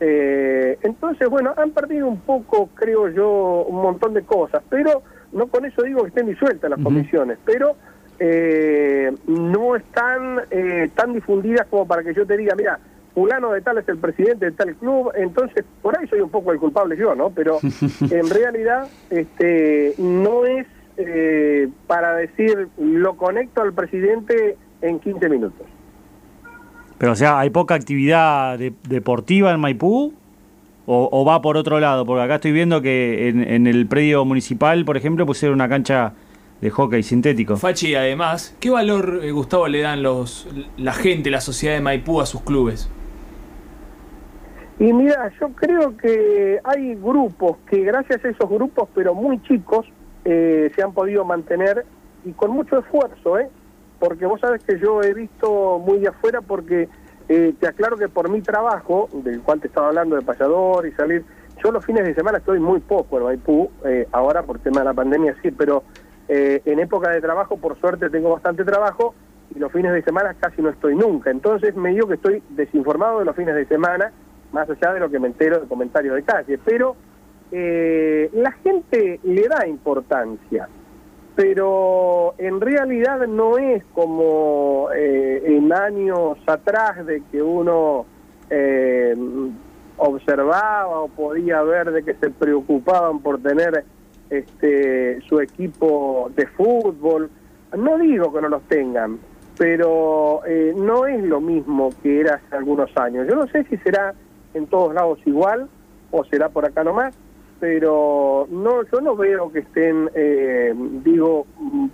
entonces, 0.00 1.28
bueno, 1.28 1.54
han 1.56 1.70
perdido 1.70 2.08
un 2.08 2.20
poco, 2.20 2.68
creo 2.74 3.08
yo, 3.08 3.64
un 3.68 3.80
montón 3.80 4.12
de 4.12 4.22
cosas, 4.22 4.62
pero 4.68 5.02
no 5.32 5.46
con 5.46 5.64
eso 5.64 5.82
digo 5.82 6.02
que 6.02 6.08
estén 6.08 6.26
disueltas 6.26 6.70
las 6.70 6.80
comisiones, 6.80 7.38
pero 7.44 7.76
eh, 8.18 9.12
no 9.26 9.74
están 9.74 10.42
eh, 10.50 10.88
tan 10.94 11.12
difundidas 11.12 11.66
como 11.68 11.86
para 11.86 12.02
que 12.02 12.14
yo 12.14 12.24
te 12.24 12.36
diga, 12.36 12.54
mira, 12.56 12.78
fulano 13.14 13.52
de 13.52 13.60
tal 13.62 13.78
es 13.78 13.88
el 13.88 13.98
presidente 13.98 14.46
de 14.46 14.52
tal 14.52 14.74
club, 14.74 15.12
entonces 15.14 15.64
por 15.82 15.98
ahí 15.98 16.06
soy 16.08 16.20
un 16.20 16.30
poco 16.30 16.52
el 16.52 16.58
culpable 16.58 16.96
yo, 16.96 17.14
¿no? 17.14 17.30
Pero 17.30 17.58
en 18.10 18.28
realidad 18.28 18.88
este 19.10 19.94
no 19.98 20.44
es 20.44 20.66
eh, 20.96 21.68
para 21.86 22.14
decir 22.16 22.68
lo 22.78 23.16
conecto 23.16 23.62
al 23.62 23.72
presidente 23.72 24.56
en 24.82 24.98
15 24.98 25.28
minutos. 25.28 25.66
Pero 26.98 27.12
o 27.12 27.16
sea, 27.16 27.38
¿hay 27.38 27.50
poca 27.50 27.74
actividad 27.74 28.58
deportiva 28.58 29.52
en 29.52 29.60
Maipú? 29.60 30.14
O, 30.86 31.24
va 31.24 31.40
por 31.40 31.56
otro 31.56 31.80
lado? 31.80 32.04
Porque 32.04 32.22
acá 32.22 32.34
estoy 32.34 32.52
viendo 32.52 32.82
que 32.82 33.28
en, 33.28 33.66
el 33.66 33.86
predio 33.86 34.22
municipal, 34.26 34.84
por 34.84 34.98
ejemplo, 34.98 35.24
pusieron 35.24 35.54
una 35.54 35.66
cancha 35.66 36.12
de 36.60 36.68
hockey 36.68 37.02
sintético. 37.02 37.56
Fachi, 37.56 37.94
además, 37.94 38.54
¿qué 38.60 38.68
valor, 38.68 39.20
eh, 39.22 39.30
Gustavo, 39.30 39.66
le 39.66 39.80
dan 39.80 40.02
los 40.02 40.46
la 40.76 40.92
gente, 40.92 41.30
la 41.30 41.40
sociedad 41.40 41.74
de 41.74 41.80
Maipú 41.80 42.20
a 42.20 42.26
sus 42.26 42.42
clubes? 42.42 42.90
Y 44.78 44.92
mira, 44.92 45.32
yo 45.40 45.50
creo 45.50 45.96
que 45.96 46.60
hay 46.64 46.94
grupos 46.96 47.58
que 47.70 47.80
gracias 47.80 48.24
a 48.24 48.28
esos 48.28 48.48
grupos, 48.48 48.88
pero 48.94 49.14
muy 49.14 49.40
chicos, 49.42 49.86
eh, 50.24 50.70
se 50.74 50.82
han 50.82 50.92
podido 50.92 51.24
mantener 51.24 51.84
y 52.24 52.32
con 52.32 52.50
mucho 52.50 52.78
esfuerzo, 52.78 53.38
¿eh? 53.38 53.48
Porque 53.98 54.26
vos 54.26 54.40
sabes 54.40 54.64
que 54.64 54.78
yo 54.78 55.02
he 55.02 55.14
visto 55.14 55.78
muy 55.78 55.98
de 56.00 56.08
afuera 56.08 56.40
porque 56.40 56.88
eh, 57.28 57.54
te 57.58 57.66
aclaro 57.66 57.96
que 57.96 58.08
por 58.08 58.28
mi 58.28 58.42
trabajo, 58.42 59.08
del 59.12 59.40
cual 59.42 59.60
te 59.60 59.68
estaba 59.68 59.88
hablando 59.88 60.16
de 60.16 60.22
payador 60.22 60.86
y 60.86 60.92
salir, 60.92 61.24
yo 61.62 61.70
los 61.70 61.84
fines 61.84 62.04
de 62.04 62.14
semana 62.14 62.38
estoy 62.38 62.58
muy 62.58 62.80
poco 62.80 63.18
en 63.18 63.24
Maipú, 63.24 63.70
eh, 63.84 64.06
ahora 64.12 64.42
por 64.42 64.58
tema 64.58 64.80
de 64.80 64.86
la 64.86 64.94
pandemia 64.94 65.36
sí, 65.42 65.50
pero 65.50 65.84
eh, 66.28 66.60
en 66.64 66.80
época 66.80 67.10
de 67.10 67.20
trabajo, 67.20 67.56
por 67.56 67.78
suerte 67.78 68.10
tengo 68.10 68.30
bastante 68.30 68.64
trabajo 68.64 69.14
y 69.54 69.58
los 69.58 69.72
fines 69.72 69.92
de 69.92 70.02
semana 70.02 70.34
casi 70.38 70.60
no 70.60 70.70
estoy 70.70 70.96
nunca. 70.96 71.30
Entonces 71.30 71.74
me 71.76 71.90
digo 71.90 72.08
que 72.08 72.14
estoy 72.14 72.42
desinformado 72.50 73.20
de 73.20 73.24
los 73.24 73.36
fines 73.36 73.54
de 73.54 73.66
semana, 73.66 74.12
más 74.54 74.70
allá 74.70 74.94
de 74.94 75.00
lo 75.00 75.10
que 75.10 75.18
me 75.18 75.26
entero 75.26 75.60
de 75.60 75.66
comentarios 75.66 76.14
de 76.14 76.22
calle. 76.22 76.58
Pero 76.64 76.96
la 77.52 78.50
gente 78.64 79.20
le 79.22 79.46
da 79.46 79.68
importancia 79.68 80.68
pero 81.34 82.34
en 82.38 82.60
realidad 82.60 83.26
no 83.26 83.58
es 83.58 83.82
como 83.92 84.88
eh, 84.94 85.42
en 85.44 85.72
años 85.72 86.38
atrás 86.46 87.04
de 87.04 87.22
que 87.30 87.42
uno 87.42 88.06
eh, 88.50 89.14
observaba 89.96 91.00
o 91.00 91.08
podía 91.08 91.62
ver 91.62 91.90
de 91.90 92.04
que 92.04 92.14
se 92.14 92.30
preocupaban 92.30 93.20
por 93.20 93.42
tener 93.42 93.84
este 94.30 95.20
su 95.22 95.40
equipo 95.40 96.30
de 96.36 96.46
fútbol. 96.46 97.30
No 97.76 97.98
digo 97.98 98.32
que 98.32 98.40
no 98.40 98.48
los 98.48 98.62
tengan, 98.64 99.18
pero 99.58 100.42
eh, 100.46 100.72
no 100.76 101.06
es 101.06 101.20
lo 101.24 101.40
mismo 101.40 101.90
que 102.00 102.20
era 102.20 102.36
hace 102.36 102.56
algunos 102.56 102.96
años. 102.96 103.26
Yo 103.28 103.34
no 103.34 103.48
sé 103.48 103.64
si 103.64 103.76
será 103.78 104.14
en 104.54 104.66
todos 104.66 104.94
lados 104.94 105.18
igual 105.26 105.68
o 106.10 106.24
será 106.24 106.48
por 106.48 106.64
acá 106.64 106.84
nomás, 106.84 107.14
pero 107.60 108.46
no, 108.50 108.82
yo 108.84 109.00
no 109.00 109.16
veo 109.16 109.50
que 109.50 109.60
estén, 109.60 110.10
eh, 110.14 110.72
digo, 111.04 111.46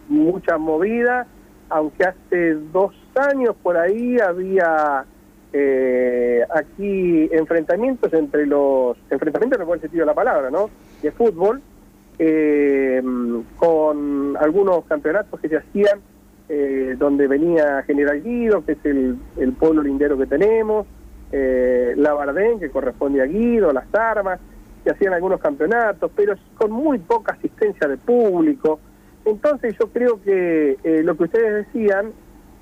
mucha 0.09 0.59
movida, 0.59 1.27
aunque 1.69 2.05
hace 2.05 2.55
dos 2.73 2.95
años 3.15 3.55
por 3.63 3.77
ahí 3.77 4.19
había 4.19 5.05
eh, 5.53 6.43
aquí 6.55 7.29
enfrentamientos 7.33 8.13
entre 8.13 8.47
los, 8.47 8.97
enfrentamientos 9.11 9.59
en 9.59 9.63
el 9.63 9.67
buen 9.67 9.81
sentido 9.81 10.03
de 10.03 10.07
la 10.07 10.15
palabra, 10.15 10.51
¿no? 10.51 10.69
De 11.03 11.13
fútbol, 11.13 11.63
eh, 12.19 13.03
con 13.57 14.37
algunos 14.39 14.85
campeonatos 14.85 15.41
que 15.41 15.49
se 15.49 15.57
hacían, 15.57 16.01
donde 16.99 17.29
venía 17.29 17.85
General 17.85 18.21
Guido, 18.21 18.65
que 18.67 18.73
es 18.73 18.85
el, 18.85 19.17
el 19.37 19.53
pueblo 19.53 19.85
lindero 19.85 20.19
que 20.19 20.27
tenemos, 20.27 20.85
la 21.33 22.13
Bardén, 22.13 22.59
que 22.59 22.71
corresponde 22.71 23.23
a 23.23 23.27
Guido, 23.27 23.73
las 23.73 23.93
armas, 23.95 24.41
se 24.85 24.91
hacían 24.91 25.13
algunos 25.13 25.41
campeonatos, 25.41 26.11
pero 26.15 26.35
con 26.57 26.73
muy 26.73 26.99
poca 26.99 27.33
asistencia 27.33 27.87
de 27.87 27.97
público. 27.97 28.81
Entonces 29.25 29.77
yo 29.79 29.89
creo 29.89 30.21
que 30.23 30.79
eh, 30.83 31.03
lo 31.05 31.17
que 31.17 31.25
ustedes 31.25 31.67
decían, 31.67 32.13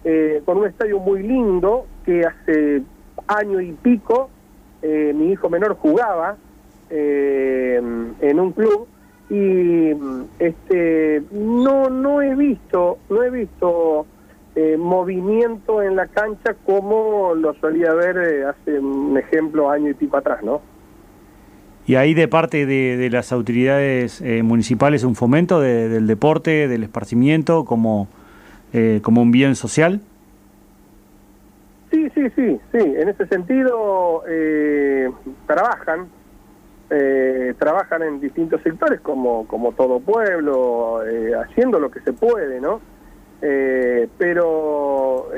eh, 0.05 0.43
con 0.45 0.59
un 0.59 0.67
estadio 0.67 0.99
muy 0.99 1.23
lindo, 1.23 1.87
que 2.05 2.25
hace 2.25 2.83
año 3.27 3.61
y 3.61 3.73
pico 3.73 4.31
eh, 4.83 5.13
mi 5.15 5.33
hijo 5.33 5.51
menor 5.51 5.77
jugaba 5.77 6.37
en 6.91 8.41
un 8.41 8.53
club 8.53 8.87
y 9.29 9.91
este 10.39 11.23
no 11.33 11.91
no 11.91 12.23
he 12.23 12.35
visto 12.35 12.97
no 13.11 13.23
he 13.23 13.29
visto 13.29 14.07
movimiento 14.79 15.83
en 15.83 15.97
la 15.97 16.07
cancha 16.07 16.55
como 16.67 17.35
lo 17.35 17.55
solía 17.55 17.93
ver 17.95 18.47
hace 18.47 18.79
un 18.79 19.17
ejemplo 19.17 19.71
año 19.71 19.91
y 19.91 19.95
pico 19.95 20.17
atrás, 20.17 20.43
¿no? 20.43 20.61
¿Y 21.89 21.95
ahí 21.95 22.13
de 22.13 22.29
parte 22.29 22.67
de, 22.67 23.09
las 23.11 23.33
autoridades 23.33 24.21
eh, 24.21 24.43
municipales 24.43 25.05
un 25.05 25.15
fomento 25.15 25.59
del 25.59 26.07
deporte, 26.07 26.69
del 26.69 26.83
esparcimiento 26.83 27.65
como, 27.65 28.09
eh, 28.75 29.01
como 29.03 29.23
un 29.23 29.31
bien 29.31 29.57
social? 29.57 30.03
Sí, 31.91 32.11
sí, 32.15 32.29
sí, 32.37 32.61
sí. 32.73 32.79
En 32.79 33.09
ese 33.09 33.27
sentido 33.29 34.23
eh, 34.29 35.11
trabajan, 35.47 36.09
trabajan 37.59 38.03
en 38.03 38.21
distintos 38.21 38.61
sectores 38.61 39.01
como, 39.01 39.47
como 39.47 39.73
todo 39.73 39.99
pueblo, 39.99 41.01
haciendo 41.41 41.81
lo 41.81 41.91
que 41.91 42.01
se 42.01 42.13
puede, 42.13 42.61
¿no? 42.61 42.83
Pero 43.41 45.29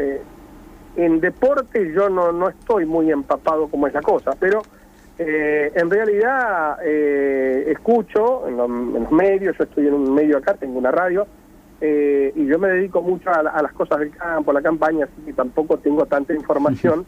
en 0.97 1.21
deporte 1.21 1.93
yo 1.93 2.09
no, 2.09 2.33
no 2.33 2.49
estoy 2.49 2.87
muy 2.87 3.11
empapado 3.11 3.69
como 3.69 3.87
esa 3.87 4.01
cosa, 4.01 4.33
pero 4.39 4.63
eh, 5.23 5.71
en 5.75 5.91
realidad 5.91 6.79
eh, 6.83 7.65
escucho 7.69 8.49
en, 8.49 8.57
los 8.57 9.13
medios, 9.13 9.55
yo 9.59 9.65
estoy 9.65 9.87
en 9.87 9.93
un 9.93 10.15
medio 10.15 10.39
acá, 10.39 10.55
tengo 10.55 10.79
una 10.79 10.91
radio, 10.91 11.27
eh, 11.79 12.33
y 12.35 12.47
yo 12.47 12.59
me 12.59 12.69
dedico 12.69 13.03
mucho 13.03 13.29
a, 13.31 13.43
las 13.43 13.73
cosas 13.73 13.99
del 13.99 14.13
campo, 14.13 14.51
a 14.51 14.55
la 14.55 14.63
campaña, 14.63 15.05
así 15.05 15.21
que 15.27 15.35
tampoco 15.35 15.77
tengo 15.79 16.07
tanta 16.07 16.33
información. 16.33 17.05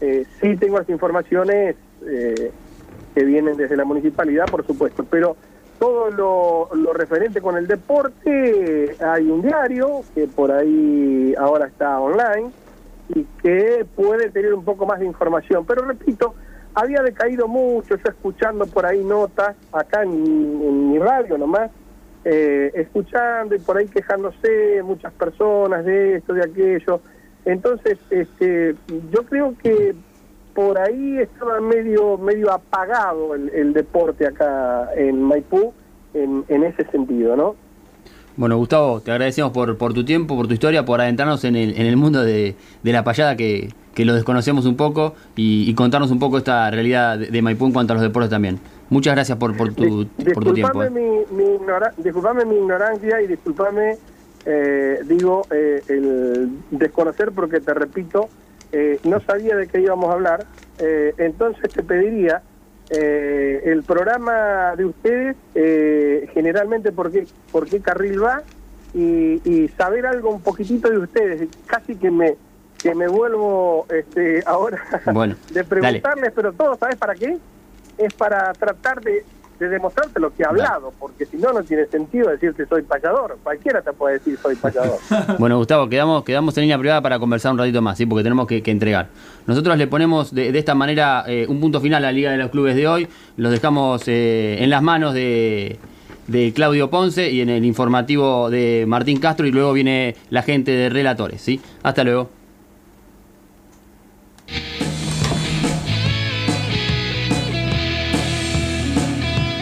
sí 0.40 0.56
tengo 0.56 0.78
las 0.78 0.88
informaciones 0.88 1.76
que 2.00 3.24
vienen 3.24 3.58
desde 3.58 3.76
la 3.76 3.84
municipalidad, 3.84 4.46
por 4.46 4.66
supuesto, 4.66 5.04
pero 5.04 5.36
todo 5.80 6.10
lo, 6.10 6.92
referente 6.92 7.40
con 7.40 7.56
el 7.56 7.66
deporte, 7.66 8.94
hay 9.00 9.30
un 9.30 9.40
diario 9.40 10.02
que 10.14 10.28
por 10.28 10.52
ahí 10.52 11.34
ahora 11.38 11.66
está 11.66 11.98
online 11.98 12.50
y 13.08 13.24
que 13.42 13.86
puede 13.96 14.30
tener 14.30 14.52
un 14.52 14.62
poco 14.62 14.84
más 14.84 15.00
de 15.00 15.06
información, 15.06 15.64
pero 15.64 15.82
repito, 15.86 16.34
había 16.74 17.02
decaído 17.02 17.48
mucho, 17.48 17.96
yo 17.96 18.10
escuchando 18.10 18.66
por 18.66 18.84
ahí 18.84 19.02
notas, 19.02 19.56
acá 19.72 20.02
en, 20.02 20.90
mi 20.90 20.98
radio 20.98 21.38
nomás, 21.38 21.70
eh, 22.26 22.70
escuchando 22.74 23.54
y 23.54 23.58
por 23.58 23.78
ahí 23.78 23.86
quejándose 23.86 24.82
muchas 24.84 25.14
personas 25.14 25.86
de 25.86 26.16
esto, 26.16 26.34
de 26.34 26.44
aquello. 26.44 27.00
Entonces, 27.46 27.98
este, 28.10 28.74
yo 29.10 29.24
creo 29.24 29.54
que 29.62 29.94
por 30.54 30.78
ahí 30.78 31.18
estaba 31.18 31.60
medio 31.60 32.18
medio 32.18 32.52
apagado 32.52 33.34
el, 33.34 33.72
deporte 33.72 34.26
acá 34.26 34.88
en 34.96 35.22
Maipú 35.22 35.72
en, 36.14 36.44
en 36.48 36.64
ese 36.64 36.84
sentido, 36.90 37.36
¿no? 37.36 37.56
Bueno, 38.40 38.56
Gustavo, 38.56 39.00
te 39.00 39.10
agradecemos 39.10 39.52
por, 39.52 39.76
por 39.76 39.92
tu 39.92 40.04
tiempo, 40.04 40.36
por 40.36 40.46
tu 40.46 40.54
historia, 40.54 40.84
por 40.84 41.00
adentrarnos 41.00 41.44
en 41.44 41.56
el, 41.56 41.78
en 41.78 41.86
el 41.86 41.96
mundo 41.96 42.22
de, 42.22 42.54
de 42.82 42.92
la 42.92 43.04
payada 43.04 43.36
que, 43.36 43.68
que, 43.94 44.04
lo 44.04 44.14
desconocemos 44.14 44.66
un 44.66 44.76
poco 44.76 45.14
y, 45.36 45.74
contarnos 45.74 46.10
un 46.10 46.18
poco 46.18 46.38
esta 46.38 46.70
realidad 46.70 47.18
de, 47.18 47.42
Maipú 47.42 47.66
en 47.66 47.72
cuanto 47.72 47.92
a 47.92 47.96
los 47.96 48.02
deportes 48.02 48.30
también. 48.30 48.58
Muchas 48.88 49.14
gracias 49.14 49.36
por, 49.36 49.56
por, 49.56 49.74
tu, 49.74 50.06
por 50.32 50.44
tu 50.44 50.54
tiempo. 50.54 50.82
Eh. 50.82 50.90
Mi, 50.90 51.36
mi 51.36 51.58
disculpame 51.98 52.44
mi 52.44 52.56
ignorancia 52.56 53.20
y 53.20 53.26
disculpame, 53.26 53.98
eh, 54.46 55.00
digo, 55.04 55.42
eh, 55.50 55.82
el 55.88 56.50
desconocer 56.70 57.32
porque 57.32 57.60
te 57.60 57.74
repito, 57.74 58.28
no 59.04 59.20
sabía 59.20 59.56
de 59.56 59.66
qué 59.66 59.80
íbamos 59.80 60.10
a 60.10 60.14
hablar, 60.14 60.46
entonces 61.18 61.70
te 61.72 61.82
pediría 61.82 62.42
eh, 62.92 63.62
el 63.66 63.84
programa 63.84 64.74
de 64.76 64.84
ustedes, 64.84 65.36
eh, 65.54 66.28
generalmente, 66.34 66.90
¿por 66.90 67.12
qué, 67.12 67.24
por 67.52 67.68
qué 67.68 67.80
carril 67.80 68.22
va? 68.22 68.42
Y, 68.92 69.68
saber 69.78 70.04
algo 70.04 70.30
un 70.30 70.40
poquitito 70.40 70.90
de 70.90 70.98
ustedes. 70.98 71.48
Casi 71.66 71.94
que 71.94 72.10
me 72.10 72.36
que 72.82 72.94
me 72.94 73.06
vuelvo 73.06 73.86
este, 73.90 74.42
ahora 74.46 74.82
de 75.52 75.64
preguntarles, 75.64 76.32
pero 76.34 76.52
todo, 76.52 76.76
¿sabes 76.76 76.96
para 76.96 77.14
qué? 77.14 77.38
Es 77.98 78.12
para 78.14 78.52
tratar 78.54 79.00
de 79.02 79.24
de 79.60 79.68
demostrarte 79.68 80.18
lo 80.18 80.34
que 80.34 80.42
he 80.42 80.46
hablado, 80.46 80.92
porque 80.98 81.26
si 81.26 81.36
no, 81.36 81.52
no 81.52 81.62
tiene 81.62 81.86
sentido 81.86 82.30
decir 82.30 82.54
que 82.54 82.66
soy 82.66 82.82
payador. 82.82 83.38
Cualquiera 83.42 83.82
te 83.82 83.92
puede 83.92 84.14
decir 84.14 84.38
soy 84.42 84.56
payador. 84.56 84.98
bueno, 85.38 85.58
Gustavo, 85.58 85.88
quedamos, 85.88 86.24
quedamos 86.24 86.56
en 86.56 86.62
línea 86.62 86.78
privada 86.78 87.02
para 87.02 87.18
conversar 87.18 87.52
un 87.52 87.58
ratito 87.58 87.82
más, 87.82 87.98
¿sí? 87.98 88.06
porque 88.06 88.22
tenemos 88.22 88.46
que, 88.46 88.62
entregar. 88.64 89.08
Nosotros 89.46 89.76
le 89.76 89.86
ponemos 89.86 90.34
de, 90.34 90.56
esta 90.58 90.74
manera 90.74 91.24
eh, 91.26 91.46
un 91.48 91.60
punto 91.60 91.80
final 91.80 92.04
a 92.04 92.08
la 92.08 92.12
Liga 92.12 92.30
de 92.30 92.38
los 92.38 92.50
Clubes 92.50 92.74
de 92.74 92.88
hoy, 92.88 93.08
los 93.36 93.52
dejamos 93.52 94.02
eh, 94.06 94.62
en 94.62 94.70
las 94.70 94.82
manos 94.82 95.12
de 95.12 95.78
de 96.26 96.52
Claudio 96.52 96.90
Ponce 96.90 97.30
y 97.30 97.40
en 97.40 97.48
el 97.48 97.64
informativo 97.64 98.50
de 98.50 98.84
Martín 98.86 99.18
Castro 99.18 99.48
y 99.48 99.50
luego 99.50 99.72
viene 99.72 100.14
la 100.30 100.42
gente 100.42 100.70
de 100.70 100.88
relatores. 100.88 101.40
¿sí? 101.40 101.60
Hasta 101.82 102.04
luego. 102.04 102.39